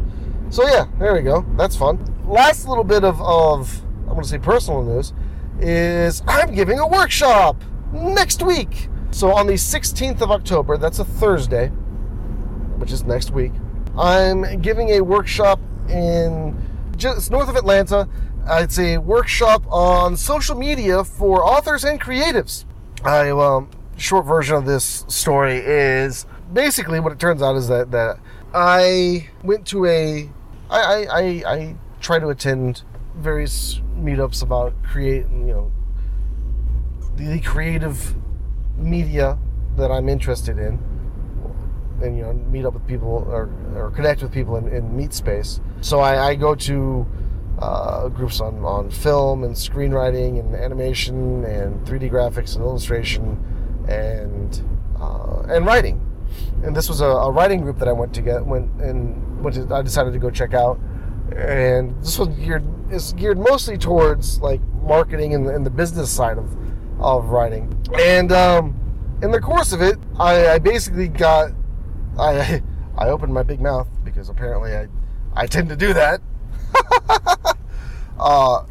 [0.49, 1.45] So yeah, there we go.
[1.57, 1.99] That's fun.
[2.27, 5.13] Last little bit of, of I'm to say personal news
[5.59, 8.89] is I'm giving a workshop next week.
[9.11, 11.67] So on the 16th of October, that's a Thursday,
[12.77, 13.53] which is next week.
[13.97, 16.57] I'm giving a workshop in
[16.97, 18.09] just north of Atlanta.
[18.47, 22.65] It's a workshop on social media for authors and creatives.
[23.03, 27.91] I um, short version of this story is basically what it turns out is that
[27.91, 28.19] that
[28.53, 30.29] I went to a
[30.69, 32.83] I I, I, I try to attend
[33.15, 35.71] various meetups about create you know
[37.15, 38.15] the creative
[38.77, 39.37] media
[39.77, 40.79] that I'm interested in.
[42.01, 45.13] And you know meet up with people or, or connect with people in, in meet
[45.13, 45.61] space.
[45.79, 47.07] So I, I go to
[47.59, 53.39] uh, groups on, on film and screenwriting and animation and 3d graphics and illustration
[53.87, 54.61] and
[54.99, 56.01] uh, and writing
[56.63, 59.55] and this was a, a, writing group that I went to get went and went
[59.55, 60.79] to, I decided to go check out
[61.35, 66.37] and this was geared is geared mostly towards like marketing and, and the business side
[66.37, 66.55] of
[66.99, 68.79] of writing and um,
[69.21, 71.51] in the course of it I, I basically got
[72.17, 72.61] I
[72.97, 74.87] I opened my big mouth because apparently I
[75.35, 76.21] I tend to do that.
[78.19, 78.63] uh,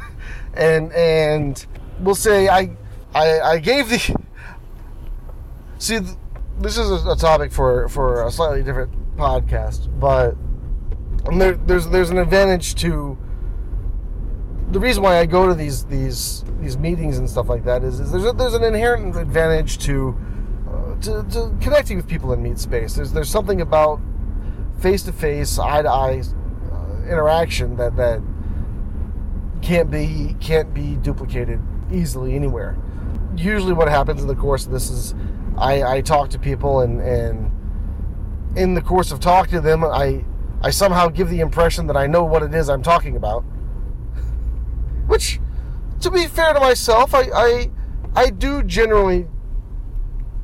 [0.54, 1.66] and and
[2.00, 2.70] we'll say I
[3.14, 4.16] I, I gave the
[5.78, 5.98] see
[6.58, 10.36] this is a, topic for for a slightly different podcast, but
[11.36, 13.18] there, there's there's an advantage to
[14.70, 18.00] the reason why I go to these these these meetings and stuff like that is,
[18.00, 20.16] is there's a, there's an inherent advantage to
[20.68, 22.94] uh, to, to connecting with people in meet space.
[22.94, 24.00] There's there's something about
[24.80, 26.22] face to face, eye to eye
[26.72, 28.20] uh, interaction that that
[29.62, 31.60] can't be can't be duplicated
[31.92, 32.76] easily anywhere.
[33.36, 35.14] Usually, what happens in the course of this is
[35.56, 37.50] I, I talk to people and and
[38.56, 40.24] in the course of talking to them, I
[40.62, 43.42] I somehow give the impression that I know what it is I'm talking about.
[45.06, 45.40] Which,
[46.00, 47.70] to be fair to myself, I I,
[48.16, 49.26] I do generally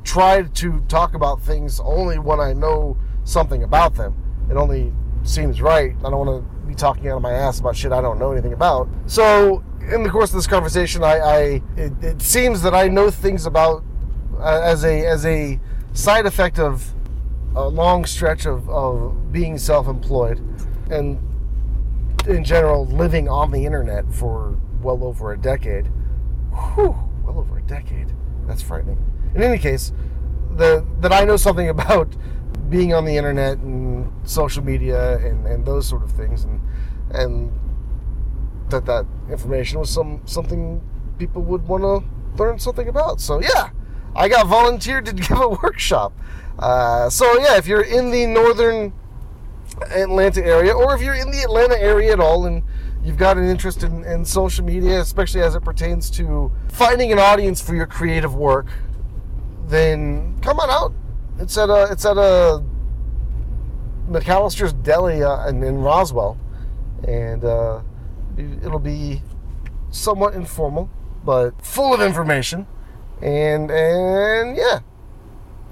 [0.03, 4.15] try to talk about things only when I know something about them.
[4.49, 4.93] It only
[5.23, 5.95] seems right.
[5.99, 8.31] I don't want to be talking out of my ass about shit I don't know
[8.31, 8.87] anything about.
[9.05, 11.37] So, in the course of this conversation, I, I
[11.77, 13.83] it, it, seems that I know things about
[14.41, 15.59] uh, as a as a
[15.93, 16.93] side effect of
[17.55, 20.39] a long stretch of, of being self-employed
[20.89, 21.19] and
[22.27, 25.87] in general living on the internet for well over a decade.
[26.75, 28.13] Whew, well over a decade.
[28.47, 29.93] That's frightening in any case,
[30.55, 32.15] the, that I know something about
[32.69, 36.61] being on the internet and social media and, and those sort of things, and
[37.11, 37.51] and
[38.69, 40.81] that that information was some something
[41.17, 43.19] people would want to learn something about.
[43.19, 43.71] So yeah,
[44.15, 46.13] I got volunteered to give a workshop.
[46.59, 48.93] Uh, so yeah, if you're in the northern
[49.89, 52.63] Atlanta area, or if you're in the Atlanta area at all, and
[53.03, 57.19] you've got an interest in, in social media, especially as it pertains to finding an
[57.19, 58.67] audience for your creative work,
[59.67, 60.93] then come on out.
[61.39, 62.63] It's at a it's at a
[64.09, 66.37] McAllister's Deli uh, in, in, Roswell,
[67.07, 67.81] and uh,
[68.37, 69.21] it'll be
[69.89, 70.89] somewhat informal,
[71.23, 72.67] but full of information.
[73.21, 74.79] And and yeah,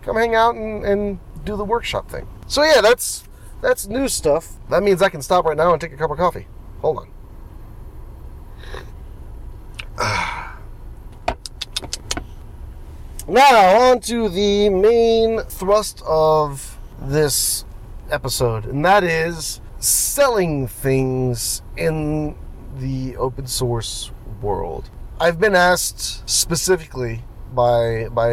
[0.02, 2.28] come hang out and, and do the workshop thing.
[2.48, 3.24] So yeah, that's
[3.62, 4.54] that's new stuff.
[4.70, 6.48] That means I can stop right now and take a cup of coffee.
[6.82, 7.08] Hold
[9.98, 10.46] on.
[13.30, 17.64] Now, on to the main thrust of this
[18.10, 22.36] episode, and that is selling things in
[22.80, 24.10] the open source
[24.42, 24.90] world.
[25.20, 27.22] I've been asked specifically
[27.54, 28.32] by by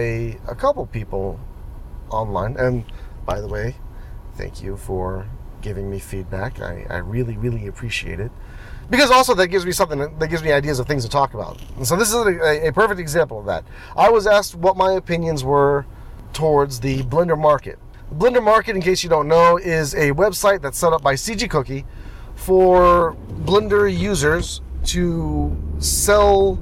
[0.48, 1.40] a couple people
[2.10, 2.84] online, and
[3.24, 3.76] by the way,
[4.36, 5.26] Thank you for
[5.62, 6.60] giving me feedback.
[6.60, 8.30] I, I really, really appreciate it.
[8.90, 11.60] Because also that gives me something that gives me ideas of things to talk about.
[11.76, 13.64] And so this is a, a perfect example of that.
[13.96, 15.86] I was asked what my opinions were
[16.32, 17.78] towards the Blender Market.
[18.10, 21.14] The Blender Market, in case you don't know, is a website that's set up by
[21.14, 21.84] CG Cookie
[22.34, 26.60] for Blender users to sell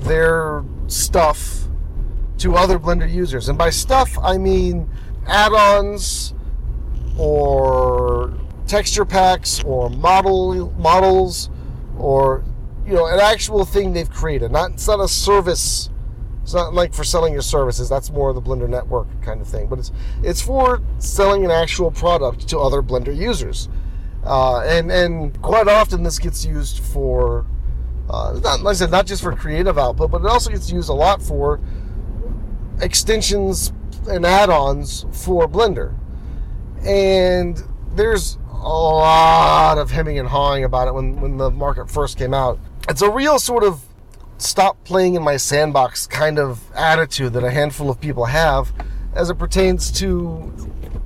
[0.00, 1.68] their stuff
[2.38, 3.48] to other Blender users.
[3.48, 4.88] And by stuff, I mean
[5.26, 6.34] add ons
[7.18, 8.32] or
[8.66, 11.50] texture packs or model models
[11.98, 12.44] or
[12.86, 14.50] you know an actual thing they've created.
[14.50, 15.90] Not it's not a service.
[16.42, 17.90] It's not like for selling your services.
[17.90, 19.66] That's more the blender network kind of thing.
[19.66, 23.68] But it's it's for selling an actual product to other blender users.
[24.24, 27.46] Uh, and and quite often this gets used for
[28.10, 30.88] uh, not, like I said, not just for creative output, but it also gets used
[30.88, 31.60] a lot for
[32.80, 33.72] extensions
[34.08, 35.94] and add-ons for Blender.
[36.86, 37.62] And
[37.94, 42.32] there's a lot of hemming and hawing about it when, when the market first came
[42.32, 42.58] out.
[42.88, 43.82] It's a real sort of
[44.38, 48.72] stop playing in my sandbox kind of attitude that a handful of people have
[49.14, 50.52] as it pertains to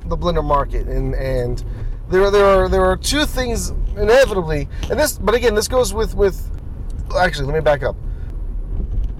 [0.07, 0.87] the Blender market.
[0.87, 1.65] And, and
[2.11, 6.15] there, there are there are two things inevitably, and this, but again, this goes with
[6.15, 6.49] with.
[7.17, 7.97] Actually, let me back up.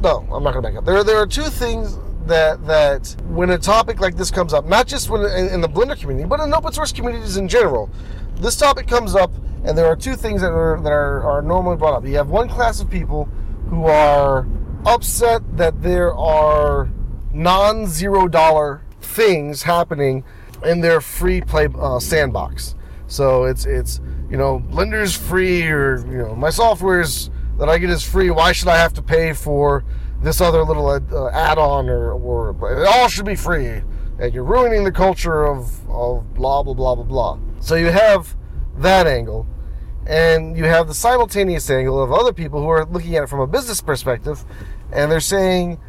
[0.03, 0.85] No, I'm not going to back up.
[0.85, 4.87] There, there are two things that that when a topic like this comes up, not
[4.87, 7.91] just when in, in the Blender community, but in open source communities in general,
[8.37, 9.33] this topic comes up,
[9.65, 12.07] and there are two things that are that are, are normally brought up.
[12.07, 13.25] You have one class of people
[13.69, 14.47] who are
[14.87, 16.91] upset that there are
[17.33, 20.25] non-zero dollar things happening
[20.65, 22.75] in their free play uh, sandbox.
[23.07, 24.01] So it's it's
[24.31, 28.31] you know Blender's free or you know my software's that I get is free.
[28.31, 29.85] Why should I have to pay for
[30.23, 33.83] this other little uh, add-on or, or it all should be free?
[34.19, 37.39] And you're ruining the culture of of blah blah blah blah blah.
[37.61, 38.37] So you have
[38.79, 39.47] that angle,
[40.07, 43.41] and you have the simultaneous angle of other people who are looking at it from
[43.41, 44.45] a business perspective,
[44.93, 45.81] and they're saying,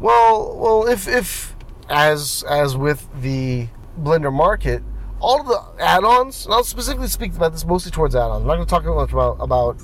[0.00, 1.56] well, well, if if
[1.88, 3.68] as as with the
[4.00, 4.82] Blender market,
[5.20, 8.42] all the add-ons, and I'll specifically speak about this mostly towards add-ons.
[8.42, 9.80] I'm not going to talk much about about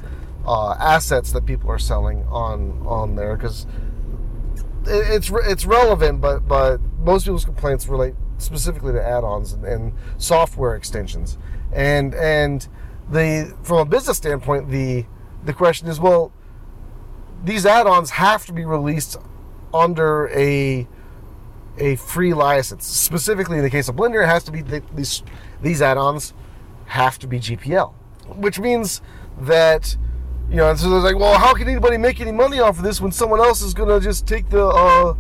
[0.47, 3.67] uh, assets that people are selling on on there because
[4.87, 10.75] it's it's relevant, but but most people's complaints relate specifically to add-ons and, and software
[10.77, 11.39] extensions,
[11.73, 12.69] and and
[13.11, 15.07] the from a business standpoint, the
[15.45, 16.33] the question is, well,
[17.45, 19.17] these add-ons have to be released
[19.73, 20.87] under a
[21.79, 22.87] a free license.
[22.87, 25.23] Specifically, in the case of Blender, it has to be these
[25.63, 26.35] these add-ons
[26.87, 27.93] have to be GPL,
[28.37, 29.01] which means
[29.41, 29.97] that
[30.49, 30.75] you know.
[30.75, 33.41] So they're like, well, how can anybody make any money off of this when someone
[33.41, 35.15] else is going to just take the uh,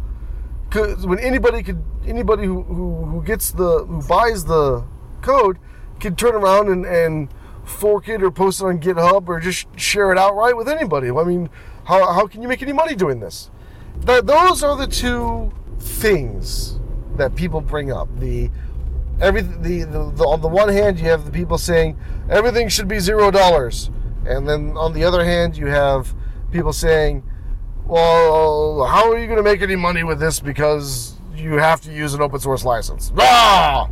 [1.04, 4.84] when anybody could anybody who, who who gets the who buys the
[5.22, 5.58] code
[6.00, 7.28] can turn around and and
[7.64, 11.10] fork it or post it on GitHub or just share it outright with anybody.
[11.10, 11.48] I mean,
[11.84, 13.50] how how can you make any money doing this?
[14.00, 16.78] That those are the two things
[17.16, 18.08] that people bring up.
[18.18, 18.50] The
[19.20, 21.96] every the, the, the, on the one hand you have the people saying
[22.28, 23.90] everything should be zero dollars,
[24.26, 26.14] and then on the other hand you have
[26.50, 27.22] people saying,
[27.87, 31.92] well, how are you going to make any money with this because you have to
[31.92, 33.12] use an open source license?
[33.18, 33.90] Ah!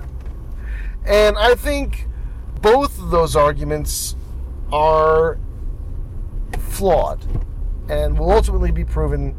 [1.06, 2.08] and I think
[2.60, 4.16] both of those arguments
[4.72, 5.38] are
[6.58, 7.24] flawed
[7.88, 9.36] and will ultimately be proven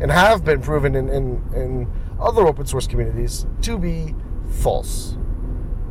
[0.00, 4.14] and have been proven in, in, in other open source communities to be
[4.60, 5.16] false.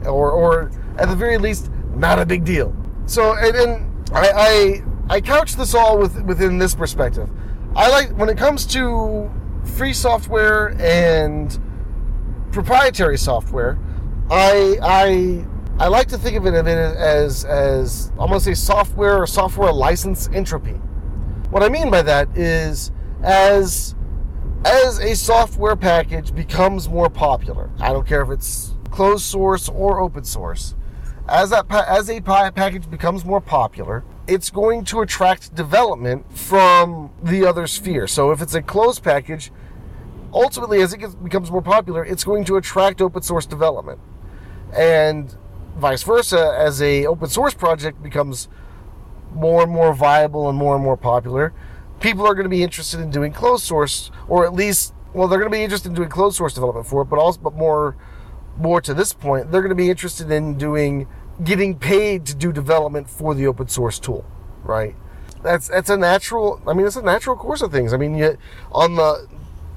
[0.05, 2.75] Or, or at the very least, not a big deal.
[3.09, 7.27] So, and, and I, I, I couch this all with, within this perspective.
[7.75, 9.31] I like, when it comes to
[9.75, 11.59] free software and
[12.51, 13.79] proprietary software,
[14.29, 15.47] I, I,
[15.83, 20.79] I like to think of it as, as, to say software or software license entropy.
[21.49, 22.91] What I mean by that is
[23.23, 23.95] as
[24.65, 30.01] as a software package becomes more popular, I don't care if it's closed source or
[30.01, 30.75] open source,
[31.29, 37.45] as that as a package becomes more popular, it's going to attract development from the
[37.45, 38.07] other sphere.
[38.07, 39.51] So if it's a closed package,
[40.33, 43.99] ultimately as it gets, becomes more popular, it's going to attract open source development.
[44.75, 45.35] And
[45.77, 48.47] vice versa, as a open source project becomes
[49.33, 51.53] more and more viable and more and more popular,
[51.99, 55.39] people are going to be interested in doing closed source, or at least, well, they're
[55.39, 57.95] going to be interested in doing closed source development for it, but also, but more,
[58.57, 61.07] more to this point, they're going to be interested in doing,
[61.43, 64.25] getting paid to do development for the open source tool,
[64.63, 64.95] right?
[65.43, 66.61] That's that's a natural.
[66.67, 67.93] I mean, it's a natural course of things.
[67.93, 68.37] I mean, you,
[68.71, 69.27] on the,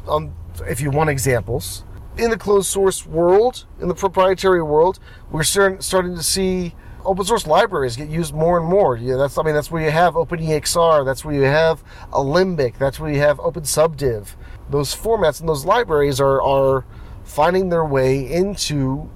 [0.06, 0.34] on
[0.68, 1.84] if you want examples,
[2.18, 4.98] in the closed source world, in the proprietary world,
[5.30, 8.96] we're start, starting to see open source libraries get used more and more.
[8.96, 11.82] Yeah, that's I mean that's where you have OpenEXR, that's where you have
[12.12, 14.34] Alembic, that's where you have OpenSubDiv.
[14.70, 16.84] Those formats and those libraries are are
[17.24, 19.10] finding their way into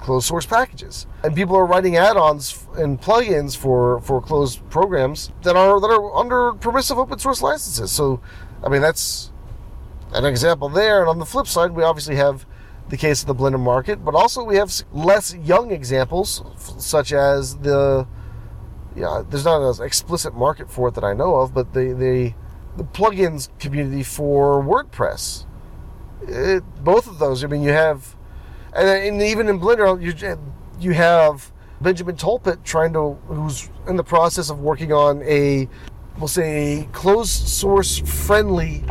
[0.00, 1.06] closed source packages.
[1.22, 6.16] And people are writing add-ons and plugins for, for closed programs that are that are
[6.16, 7.92] under permissive open source licenses.
[7.92, 8.20] So
[8.64, 9.32] I mean that's
[10.12, 11.00] an example there.
[11.00, 12.46] And on the flip side, we obviously have
[12.88, 16.42] the case of the Blender market, but also we have less young examples,
[16.78, 18.06] such as the
[18.96, 22.34] yeah, there's not an explicit market for it that I know of, but the the,
[22.76, 25.46] the plugins community for WordPress.
[26.22, 27.44] It, both of those.
[27.44, 28.16] I mean, you have,
[28.74, 30.38] and, and even in Blender, you
[30.80, 35.68] you have Benjamin Tolputt trying to, who's in the process of working on a,
[36.18, 38.84] we'll say, closed source friendly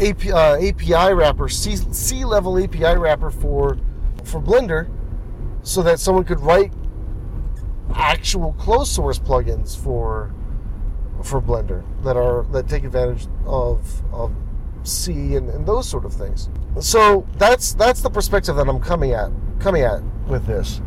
[0.00, 3.78] API, uh, API wrapper, C, C level API wrapper for
[4.24, 4.88] for Blender,
[5.62, 6.72] so that someone could write
[7.94, 10.34] actual closed source plugins for
[11.22, 14.32] for Blender that are that take advantage of of
[14.86, 16.48] C and, and those sort of things.
[16.80, 20.80] So that's that's the perspective that I'm coming at coming at with this,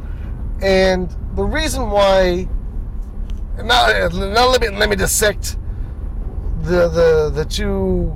[0.61, 2.47] and the reason why.
[3.57, 5.57] Now, now let me let me dissect
[6.61, 8.15] the the the two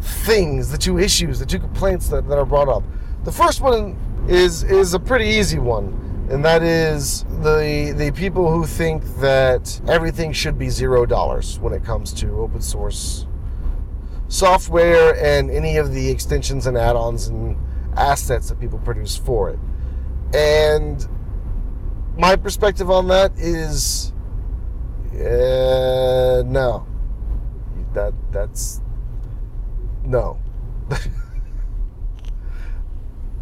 [0.00, 2.82] things, the two issues, the two complaints that, that are brought up.
[3.24, 3.96] The first one
[4.28, 9.80] is is a pretty easy one, and that is the the people who think that
[9.88, 13.26] everything should be zero dollars when it comes to open source
[14.30, 17.56] software and any of the extensions and add-ons and
[17.96, 19.58] assets that people produce for it.
[20.32, 21.06] And
[22.16, 24.12] my perspective on that is
[25.12, 26.86] uh, no.
[27.92, 28.80] That that's
[30.04, 30.38] no.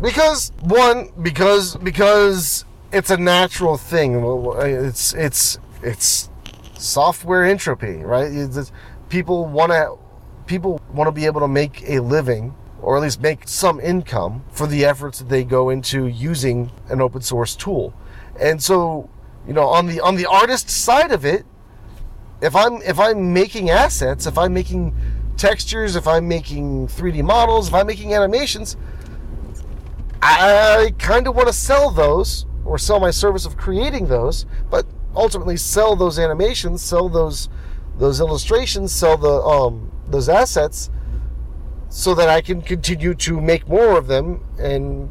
[0.00, 4.24] because one, because because it's a natural thing.
[4.58, 6.30] It's it's it's
[6.78, 8.32] software entropy, right?
[8.32, 8.72] It's,
[9.10, 9.98] people want to
[10.48, 14.44] people want to be able to make a living or at least make some income
[14.50, 17.92] for the efforts that they go into using an open source tool.
[18.40, 19.10] And so,
[19.46, 21.44] you know, on the on the artist side of it,
[22.40, 24.94] if I'm if I'm making assets, if I'm making
[25.36, 28.76] textures, if I'm making 3D models, if I'm making animations,
[30.22, 34.86] I kind of want to sell those or sell my service of creating those, but
[35.14, 37.48] ultimately sell those animations, sell those
[37.96, 40.90] those illustrations, sell the um, those assets
[41.88, 45.08] so that I can continue to make more of them and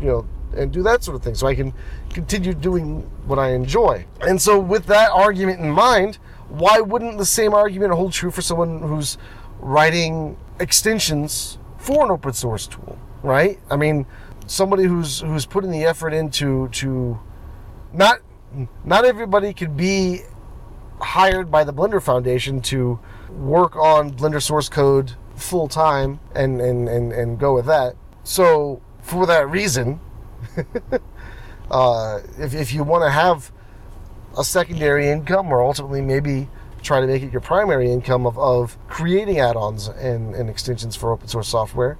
[0.00, 1.72] you know and do that sort of thing so I can
[2.10, 4.04] continue doing what I enjoy.
[4.20, 6.16] And so with that argument in mind,
[6.48, 9.16] why wouldn't the same argument hold true for someone who's
[9.60, 13.58] writing extensions for an open source tool, right?
[13.70, 14.06] I mean,
[14.46, 17.18] somebody who's who's putting the effort into to
[17.92, 18.18] not
[18.84, 20.20] not everybody could be
[21.00, 23.00] hired by the Blender Foundation to
[23.38, 27.96] work on Blender source code full time and, and, and, and go with that.
[28.24, 30.00] So for that reason,
[31.70, 33.50] uh, if, if you want to have
[34.38, 36.48] a secondary income or ultimately maybe
[36.82, 41.12] try to make it your primary income of, of creating add-ons and, and extensions for
[41.12, 41.98] open source software,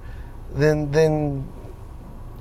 [0.53, 1.47] then then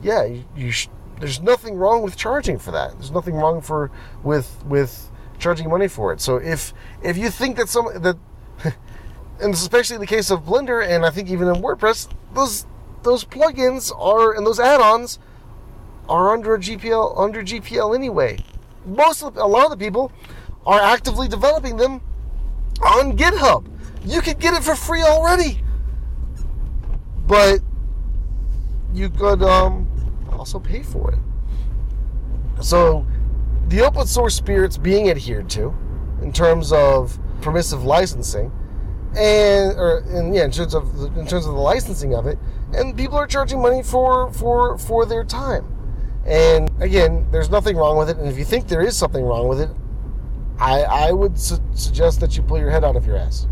[0.03, 0.88] yeah, you, you sh-
[1.20, 2.93] there's nothing wrong with charging for that.
[2.93, 3.90] There's nothing wrong for
[4.22, 6.20] with with charging money for it.
[6.20, 8.16] So if if you think that some that
[9.43, 12.66] and especially in the case of Blender and I think even in WordPress, those
[13.03, 15.18] those plugins are and those add-ons
[16.09, 18.38] are under a GPL under GPL anyway.
[18.86, 20.12] Most of a lot of the people
[20.64, 22.01] are actively developing them
[22.82, 23.66] on GitHub.
[24.05, 25.61] You could get it for free already.
[27.26, 27.61] But
[28.93, 29.88] you could um,
[30.32, 31.18] also pay for it.
[32.62, 33.07] So
[33.68, 35.74] the open source spirit's being adhered to
[36.20, 38.53] in terms of permissive licensing
[39.16, 40.84] and or in, yeah in terms of
[41.16, 42.38] in terms of the licensing of it
[42.74, 45.66] and people are charging money for for for their time
[46.24, 49.48] and again there's nothing wrong with it and if you think there is something wrong
[49.48, 49.70] with it
[50.62, 53.48] I, I would su- suggest that you pull your head out of your ass.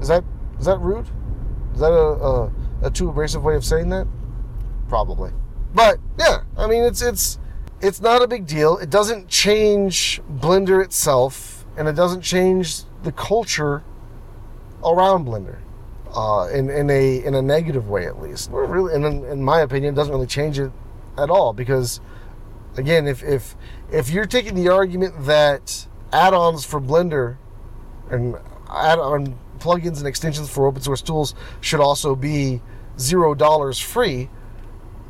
[0.00, 0.24] Is that
[0.58, 1.06] is that rude?
[1.72, 2.52] Is that a, a,
[2.82, 4.06] a too abrasive way of saying that?
[4.88, 5.30] Probably.
[5.74, 7.38] But yeah, I mean it's it's
[7.80, 8.76] it's not a big deal.
[8.76, 13.82] It doesn't change Blender itself, and it doesn't change the culture
[14.84, 15.58] around Blender.
[16.12, 18.50] Uh, in, in a in a negative way at least.
[18.50, 20.72] Really, in, in my opinion, it doesn't really change it
[21.16, 22.00] at all because
[22.76, 23.54] again, if if
[23.92, 27.36] if you're taking the argument that add-ons for Blender
[28.10, 28.34] and
[28.68, 32.60] add-on plugins and extensions for open source tools should also be
[32.98, 34.28] zero dollars free,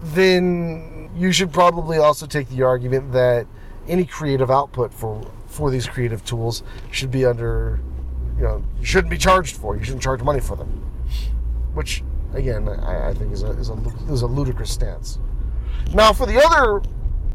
[0.02, 3.46] then you should probably also take the argument that
[3.88, 7.80] any creative output for for these creative tools should be under,
[8.40, 9.76] you know, you shouldn't be charged for.
[9.76, 10.68] You shouldn't charge money for them,
[11.74, 13.74] which again I, I think is a, is a
[14.08, 15.18] is a ludicrous stance.
[15.92, 16.82] Now for the other,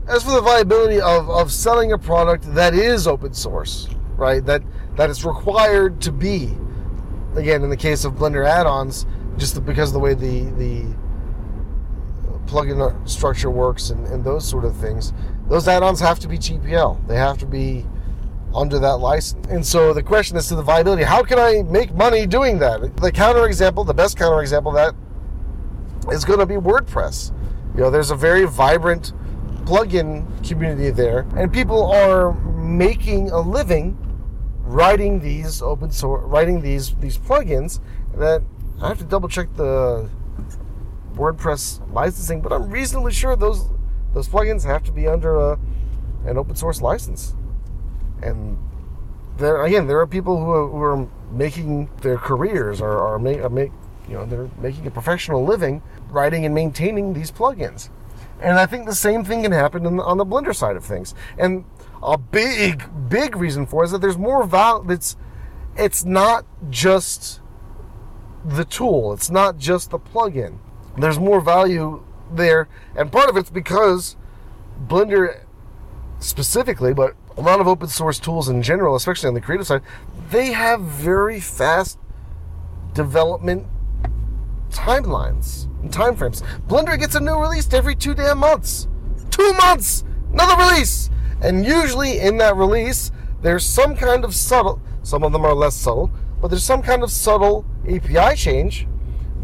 [0.08, 3.88] as for the viability of of selling a product that is open source,
[4.18, 4.44] right?
[4.44, 4.64] That
[4.96, 6.58] that is required to be,
[7.36, 9.06] again in the case of Blender add-ons,
[9.38, 10.96] just because of the way the the
[12.48, 15.14] plugin structure works and, and those sort of things,
[15.50, 17.08] those add-ons have to be GPL.
[17.08, 17.86] They have to be
[18.56, 19.48] under that license.
[19.50, 21.04] And so the question is to the viability.
[21.04, 22.96] How can I make money doing that?
[22.98, 24.94] The counter example, the best counter example of
[26.06, 27.34] that is going to be WordPress.
[27.76, 29.14] You know, there's a very vibrant
[29.66, 33.98] plugin community there, and people are making a living
[34.62, 37.80] writing these open source, writing these these plugins.
[38.16, 38.44] That
[38.82, 40.10] I have to double check the
[41.16, 43.70] WordPress licensing, but I'm reasonably sure those
[44.14, 45.60] those plugins have to be under a,
[46.26, 47.36] an open source license.
[48.26, 48.58] And
[49.38, 53.40] there again, there are people who are, who are making their careers or are make,
[53.40, 53.72] are uh, make
[54.08, 57.90] you know they're making a professional living writing and maintaining these plugins.
[58.42, 61.16] And I think the same thing can happen the, on the Blender side of things.
[61.38, 61.64] And
[62.04, 64.92] a big, big reason for it is that there's more value.
[64.92, 65.16] It's
[65.78, 67.42] it's not just
[68.44, 69.14] the tool.
[69.14, 70.60] It's not just the plugin
[70.98, 74.16] there's more value there, and part of it's because
[74.88, 75.42] Blender
[76.20, 79.82] specifically, but a lot of open source tools in general, especially on the creative side,
[80.30, 82.00] they have very fast
[82.94, 83.68] development
[84.70, 86.42] timelines and timeframes.
[86.68, 88.88] Blender gets a new release every two damn months.
[89.32, 91.10] Two months, another release,
[91.42, 93.12] and usually in that release,
[93.42, 94.82] there's some kind of subtle.
[95.04, 96.10] Some of them are less subtle,
[96.42, 98.88] but there's some kind of subtle API change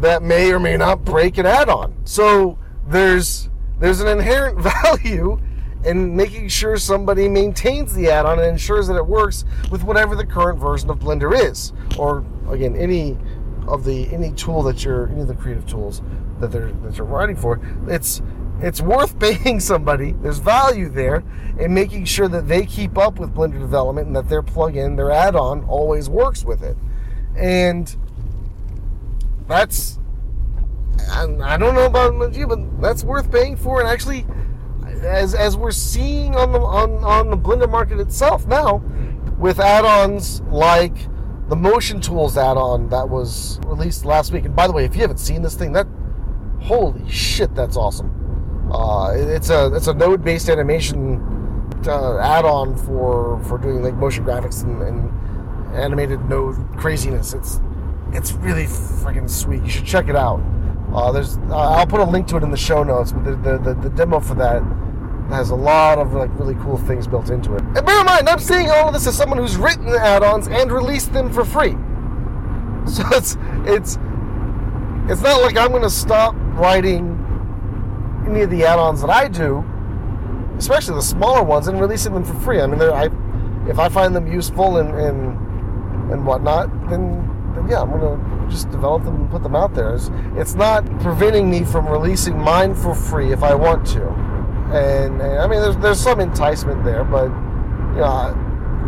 [0.00, 1.94] that may or may not break an add-on.
[2.04, 5.40] So there's there's an inherent value
[5.84, 10.26] in making sure somebody maintains the add-on and ensures that it works with whatever the
[10.26, 13.16] current version of Blender is, or again any
[13.68, 16.02] of the any tool that you're any of the creative tools
[16.40, 17.60] that they're that you're writing for.
[17.88, 18.22] It's
[18.60, 20.12] it's worth paying somebody.
[20.12, 21.24] There's value there
[21.58, 25.10] in making sure that they keep up with Blender development and that their plugin, their
[25.10, 26.76] add-on, always works with it.
[27.36, 27.94] And
[29.48, 29.98] that's
[31.10, 33.80] I don't know about you, but that's worth paying for.
[33.80, 34.24] And actually,
[35.04, 38.78] as as we're seeing on the on on the Blender market itself now,
[39.38, 40.94] with add-ons like
[41.48, 44.44] the Motion Tools add-on that was released last week.
[44.44, 45.86] And by the way, if you haven't seen this thing, that
[46.60, 48.70] holy shit, that's awesome.
[48.72, 51.20] Uh, it's a it's a node-based animation
[51.86, 57.34] uh, add-on for for doing like motion graphics and, and animated node craziness.
[57.34, 57.60] It's
[58.12, 59.62] it's really freaking sweet.
[59.62, 60.42] You should check it out.
[60.94, 63.36] Uh, there's uh, I'll put a link to it in the show notes, but the,
[63.36, 64.62] the, the, the, demo for that
[65.28, 67.62] has a lot of like really cool things built into it.
[67.62, 70.48] And bear in mind, I'm saying all of this as someone who's written the add-ons
[70.48, 71.76] and released them for free.
[72.84, 73.96] So it's it's
[75.08, 77.18] it's not like I'm going to stop writing
[78.28, 79.64] any of the add-ons that I do,
[80.58, 82.60] especially the smaller ones, and releasing them for free.
[82.60, 83.08] I mean, I
[83.68, 88.70] if I find them useful and and and whatnot, then then yeah, I'm gonna just
[88.70, 89.94] develop them and put them out there.
[89.94, 94.31] It's, it's not preventing me from releasing mine for free if I want to.
[94.72, 98.34] And, and, I mean, there's there's some enticement there, but you know,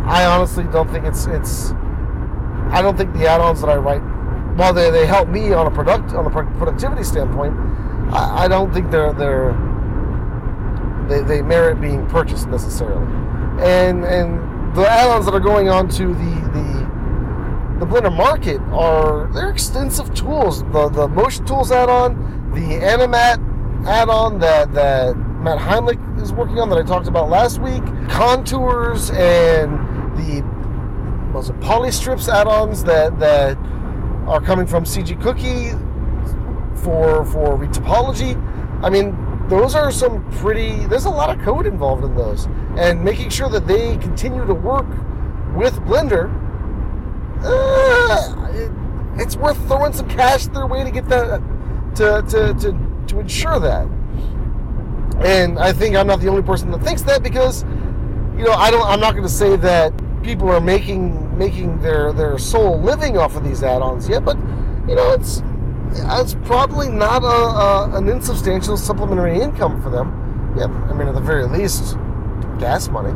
[0.05, 1.71] I honestly don't think it's it's.
[2.71, 4.01] I don't think the add-ons that I write,
[4.57, 7.53] while they, they help me on a product on a productivity standpoint,
[8.11, 9.53] I, I don't think they're they're
[11.07, 13.05] they, they merit being purchased necessarily.
[13.61, 16.65] And and the add-ons that are going on to the the
[17.79, 20.63] the Blender Market are they're extensive tools.
[20.71, 25.15] The the motion tools add-on, the Animat add-on that that
[25.45, 29.71] Matt Heinlich is working on that I talked about last week, contours and
[30.17, 30.41] the
[31.31, 33.55] was it polystrips add-ons that that
[34.27, 35.69] are coming from CG Cookie
[36.81, 38.35] for for retopology.
[38.83, 39.15] I mean,
[39.47, 40.83] those are some pretty.
[40.87, 44.53] There's a lot of code involved in those, and making sure that they continue to
[44.55, 44.87] work
[45.55, 46.33] with Blender
[47.43, 48.71] uh, it,
[49.21, 51.39] it's worth throwing some cash their way to get that
[51.95, 53.87] to, to, to, to ensure that.
[55.23, 57.63] And I think I'm not the only person that thinks that because,
[58.37, 58.87] you know, I don't.
[58.87, 59.93] I'm not going to say that
[60.23, 64.37] people are making making their their sole living off of these add-ons yet, but
[64.87, 65.41] you know, it's
[65.91, 70.53] it's probably not a, a an insubstantial supplementary income for them.
[70.57, 71.97] Yeah, I mean, at the very least,
[72.59, 73.09] gas money.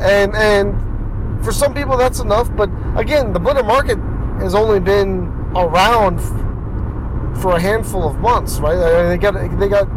[0.00, 3.98] and and for some people that's enough, but again, the Blender market
[4.42, 6.20] has only been around
[7.40, 8.76] for a handful of months, right?
[8.76, 9.88] Uh, They got they got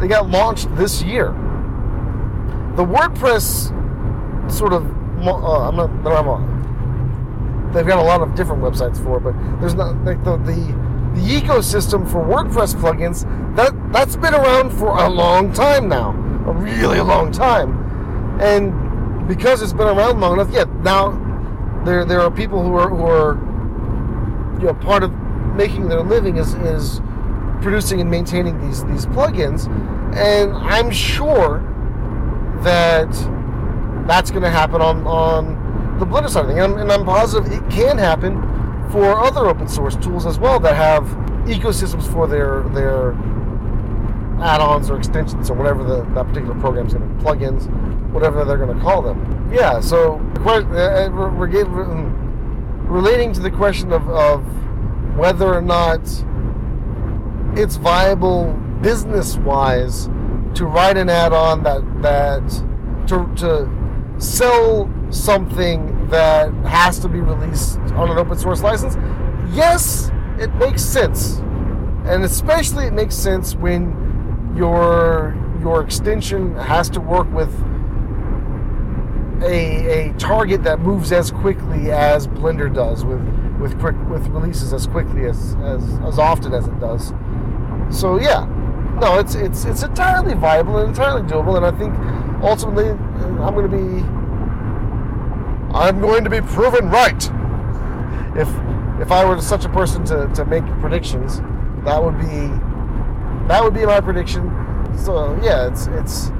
[0.00, 1.28] they got launched this year.
[2.76, 3.70] The WordPress
[4.50, 4.86] sort of
[5.26, 9.34] uh, I'm not I don't have they've got a lot of different websites for, but
[9.60, 10.56] there's not like the, the
[11.14, 13.24] the ecosystem for WordPress plugins
[13.56, 16.10] that that's been around for a long time now,
[16.46, 21.10] a really long time, and because it's been around long enough, yeah, now
[21.84, 23.34] there there are people who are who are
[24.60, 25.12] you know part of
[25.54, 27.00] making their living is is
[27.60, 29.68] producing and maintaining these these plugins,
[30.16, 31.60] and I'm sure
[32.62, 33.10] that
[34.06, 37.52] that's going to happen on on the Blender side of things, and, and I'm positive
[37.52, 38.40] it can happen
[38.90, 41.04] for other open source tools as well that have
[41.46, 43.12] ecosystems for their their
[44.42, 47.68] add-ons or extensions or whatever the, that particular program's going to plugins,
[48.10, 49.50] whatever they're going to call them.
[49.52, 49.80] Yeah.
[49.80, 52.10] So uh, we're, we're
[52.88, 54.44] relating to the question of, of
[55.16, 56.00] whether or not
[57.58, 60.06] it's viable business-wise
[60.54, 62.46] to write an add-on that that
[63.06, 63.68] to, to
[64.18, 68.96] sell something that has to be released on an open source license,
[69.54, 71.38] yes, it makes sense.
[72.04, 77.52] And especially it makes sense when your your extension has to work with
[79.42, 83.20] a, a target that moves as quickly as Blender does with
[83.62, 87.12] with quick with releases as quickly as, as as often as it does.
[87.90, 88.44] So yeah,
[89.00, 91.94] no, it's it's it's entirely viable and entirely doable, and I think
[92.42, 94.04] ultimately uh, I'm going to be
[95.78, 97.22] I'm going to be proven right.
[98.36, 98.48] If
[99.00, 101.40] if I were such a person to, to make predictions,
[101.84, 102.48] that would be
[103.46, 104.50] that would be my prediction.
[104.98, 106.30] So yeah, it's it's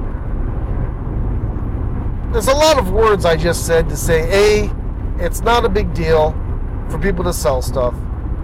[2.33, 4.75] there's a lot of words I just said to say a
[5.19, 6.35] it's not a big deal
[6.89, 7.93] for people to sell stuff,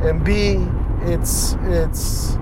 [0.01, 0.57] and b
[1.01, 2.37] it's it's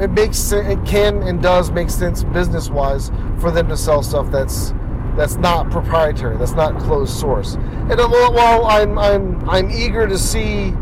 [0.00, 4.30] it makes it can and does make sense business wise for them to sell stuff
[4.30, 4.72] that's
[5.16, 7.54] that's not proprietary, that's not closed source.
[7.54, 10.72] And while I'm I'm I'm eager to see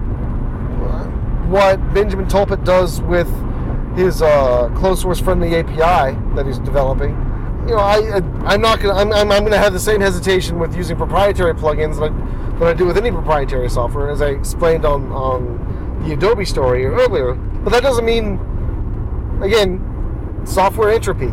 [1.53, 3.28] what Benjamin Tolputt does with
[3.95, 7.12] his uh, closed source friendly API that he's developing.
[7.67, 10.77] You know, I I'm not gonna I'm, I'm, I'm gonna have the same hesitation with
[10.77, 15.13] using proprietary plugins I, that I do with any proprietary software, as I explained on
[15.13, 17.35] on the Adobe story earlier.
[17.35, 18.41] But that doesn't mean,
[19.43, 21.33] again, software entropy.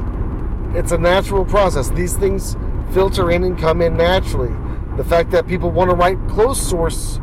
[0.77, 1.89] It's a natural process.
[1.89, 2.55] These things
[2.93, 4.53] filter in and come in naturally.
[4.97, 7.19] The fact that people want to write closed source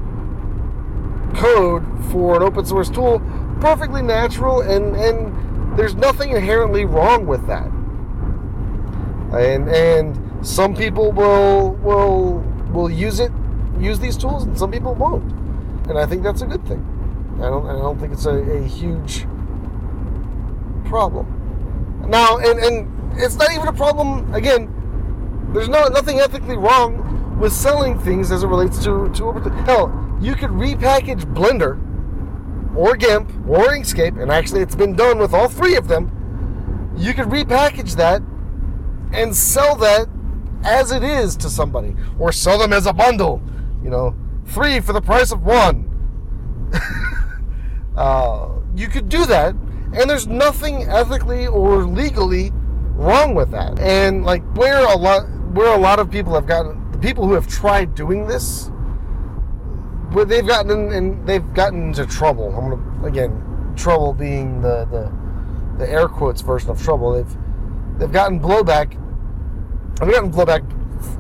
[1.35, 3.21] code for an open source tool,
[3.61, 7.71] perfectly natural, and and there's nothing inherently wrong with that.
[9.33, 12.39] And and some people will will
[12.72, 13.33] will use it,
[13.79, 15.24] use these tools, and some people won't.
[15.89, 16.85] And I think that's a good thing.
[17.39, 19.27] I don't I don't think it's a, a huge
[20.87, 21.27] problem.
[22.09, 24.33] Now, and and it's not even a problem.
[24.35, 24.70] Again,
[25.53, 29.33] there's no nothing ethically wrong with selling things as it relates to to.
[29.66, 31.83] Hell, you could repackage Blender
[32.77, 36.12] or GIMP or Inkscape, and actually, it's been done with all three of them.
[36.97, 38.22] You could repackage that
[39.13, 40.09] and sell that
[40.65, 43.41] as it is to somebody, or sell them as a bundle.
[43.83, 44.15] You know,
[44.47, 45.91] three for the price of one.
[47.97, 49.55] uh, you could do that,
[49.95, 52.53] and there's nothing ethically or legally
[52.97, 53.79] wrong with that.
[53.79, 57.35] And like where a lot where a lot of people have gotten the people who
[57.35, 58.71] have tried doing this,
[60.13, 62.55] where they've gotten in, and they've gotten into trouble.
[62.57, 65.13] I'm gonna again trouble being the the
[65.79, 67.13] the air quotes version of trouble.
[67.13, 67.37] They've
[67.99, 69.01] they've gotten blowback.
[70.01, 70.64] I've gotten blowback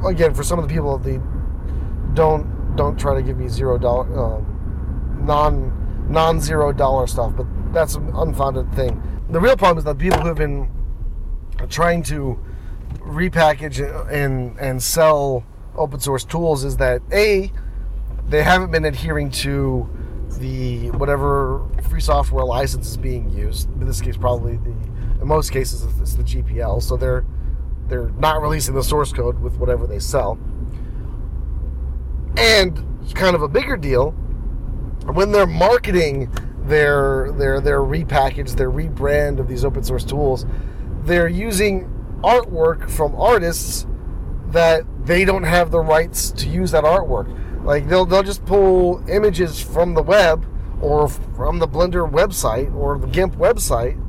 [0.08, 4.06] again for some of the people that don't don't try to give me zero dollar
[4.18, 9.02] um, non non zero dollar stuff, but that's an unfounded thing.
[9.30, 10.70] The real problem is that people who have been
[11.68, 12.38] trying to
[12.98, 13.80] repackage
[14.12, 17.52] and and sell open source tools is that a
[18.28, 19.88] they haven't been adhering to
[20.38, 23.70] the whatever free software license is being used.
[23.80, 24.74] In this case, probably the
[25.20, 26.82] in most cases it's the GPL.
[26.82, 27.24] So they're
[27.88, 30.38] they're not releasing the source code with whatever they sell.
[32.36, 34.14] And it's kind of a bigger deal
[35.12, 36.30] when they're marketing
[36.64, 40.46] their their their repackage, their rebrand of these open source tools,
[41.02, 41.92] they're using
[42.22, 43.86] artwork from artists
[44.48, 47.64] that they don't have the rights to use that artwork.
[47.64, 50.46] Like they'll they'll just pull images from the web
[50.80, 54.02] or from the Blender website or the GIMP website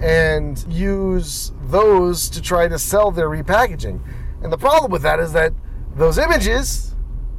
[0.00, 4.00] and use those to try to sell their repackaging.
[4.42, 5.52] And the problem with that is that
[5.96, 6.94] those images,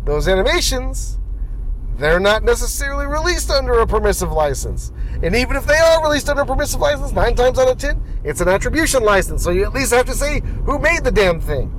[0.05, 1.18] those animations,
[1.97, 4.91] they're not necessarily released under a permissive license.
[5.22, 8.01] And even if they are released under a permissive license, nine times out of ten,
[8.24, 9.43] it's an attribution license.
[9.43, 11.76] So you at least have to say who made the damn thing.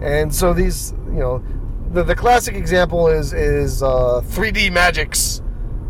[0.00, 1.44] And so these, you know,
[1.92, 5.42] the, the classic example is is uh, 3D Magix.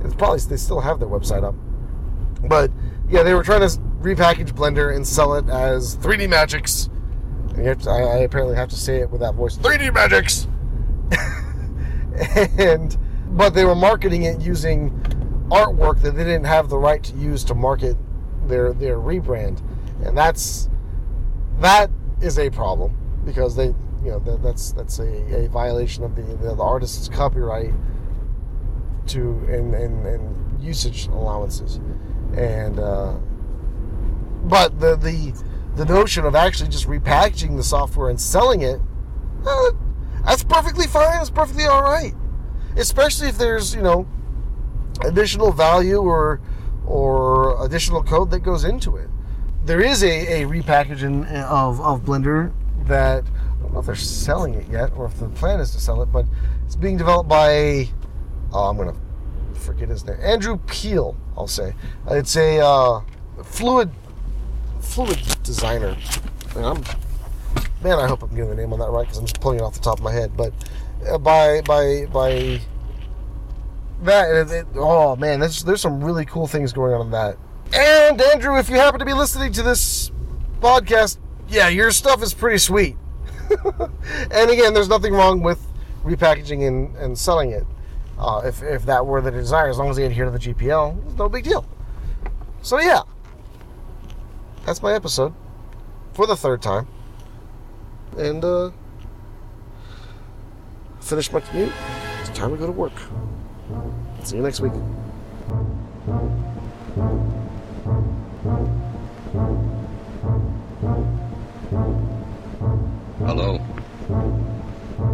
[0.04, 1.54] It's probably they still have their website up,
[2.48, 2.70] but
[3.08, 6.88] yeah, they were trying to repackage Blender and sell it as 3D Magix.
[7.54, 10.48] To, I, I, apparently have to say it with that voice, 3D Magix.
[12.58, 12.96] and
[13.36, 14.90] but they were marketing it using
[15.50, 17.96] artwork that they didn't have the right to use to market
[18.46, 19.60] their their rebrand,
[20.04, 20.68] and that's
[21.60, 21.90] that
[22.20, 26.22] is a problem because they you know that, that's that's a, a violation of the,
[26.22, 27.72] the, the artist's copyright
[29.06, 31.80] to and, and, and usage allowances
[32.36, 33.14] and uh,
[34.42, 35.32] but the the
[35.76, 38.80] the notion of actually just repackaging the software and selling it
[39.46, 39.70] uh,
[40.24, 42.14] that's perfectly fine it's perfectly all right
[42.76, 44.06] especially if there's you know
[45.04, 46.40] additional value or
[46.86, 49.08] or additional code that goes into it
[49.64, 52.52] there is a, a repackaging of, of blender
[52.86, 55.80] that I don't know if they're selling it yet or if the plan is to
[55.80, 56.26] sell it, but
[56.64, 57.88] it's being developed by,
[58.52, 58.94] oh, I'm to
[59.60, 61.74] forget his name, Andrew Peel, I'll say.
[62.08, 63.02] It's a uh,
[63.44, 63.90] fluid
[64.82, 65.96] fluid designer.
[66.54, 66.84] Man, I'm,
[67.82, 69.62] man, I hope I'm getting the name on that right because I'm just pulling it
[69.62, 70.36] off the top of my head.
[70.36, 70.52] But
[71.08, 72.60] uh, by by by
[74.02, 77.38] that, it, it, oh man, there's there's some really cool things going on in that.
[77.74, 80.10] And Andrew, if you happen to be listening to this
[80.60, 81.18] podcast,
[81.48, 82.96] yeah, your stuff is pretty sweet.
[84.30, 85.66] and again, there's nothing wrong with
[86.04, 87.64] repackaging and, and selling it.
[88.18, 91.16] Uh, if, if that were the desire, as long as they adhere to the GPL,
[91.16, 91.66] no big deal.
[92.62, 93.02] So, yeah,
[94.64, 95.34] that's my episode
[96.12, 96.86] for the third time.
[98.16, 98.70] And, uh,
[101.00, 101.72] finish my commute.
[102.20, 102.92] It's time to go to work.
[104.24, 104.72] See you next week.
[113.24, 113.60] Hello.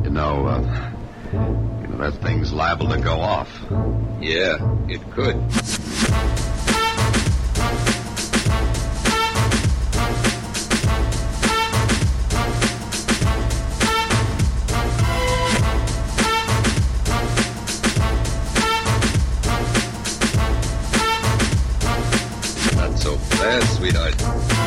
[0.03, 0.91] You know, uh,
[1.33, 3.51] you know that thing's liable to go off.
[4.21, 4.57] Yeah,
[4.89, 5.37] it could.
[23.49, 24.58] Fast, sweetheart.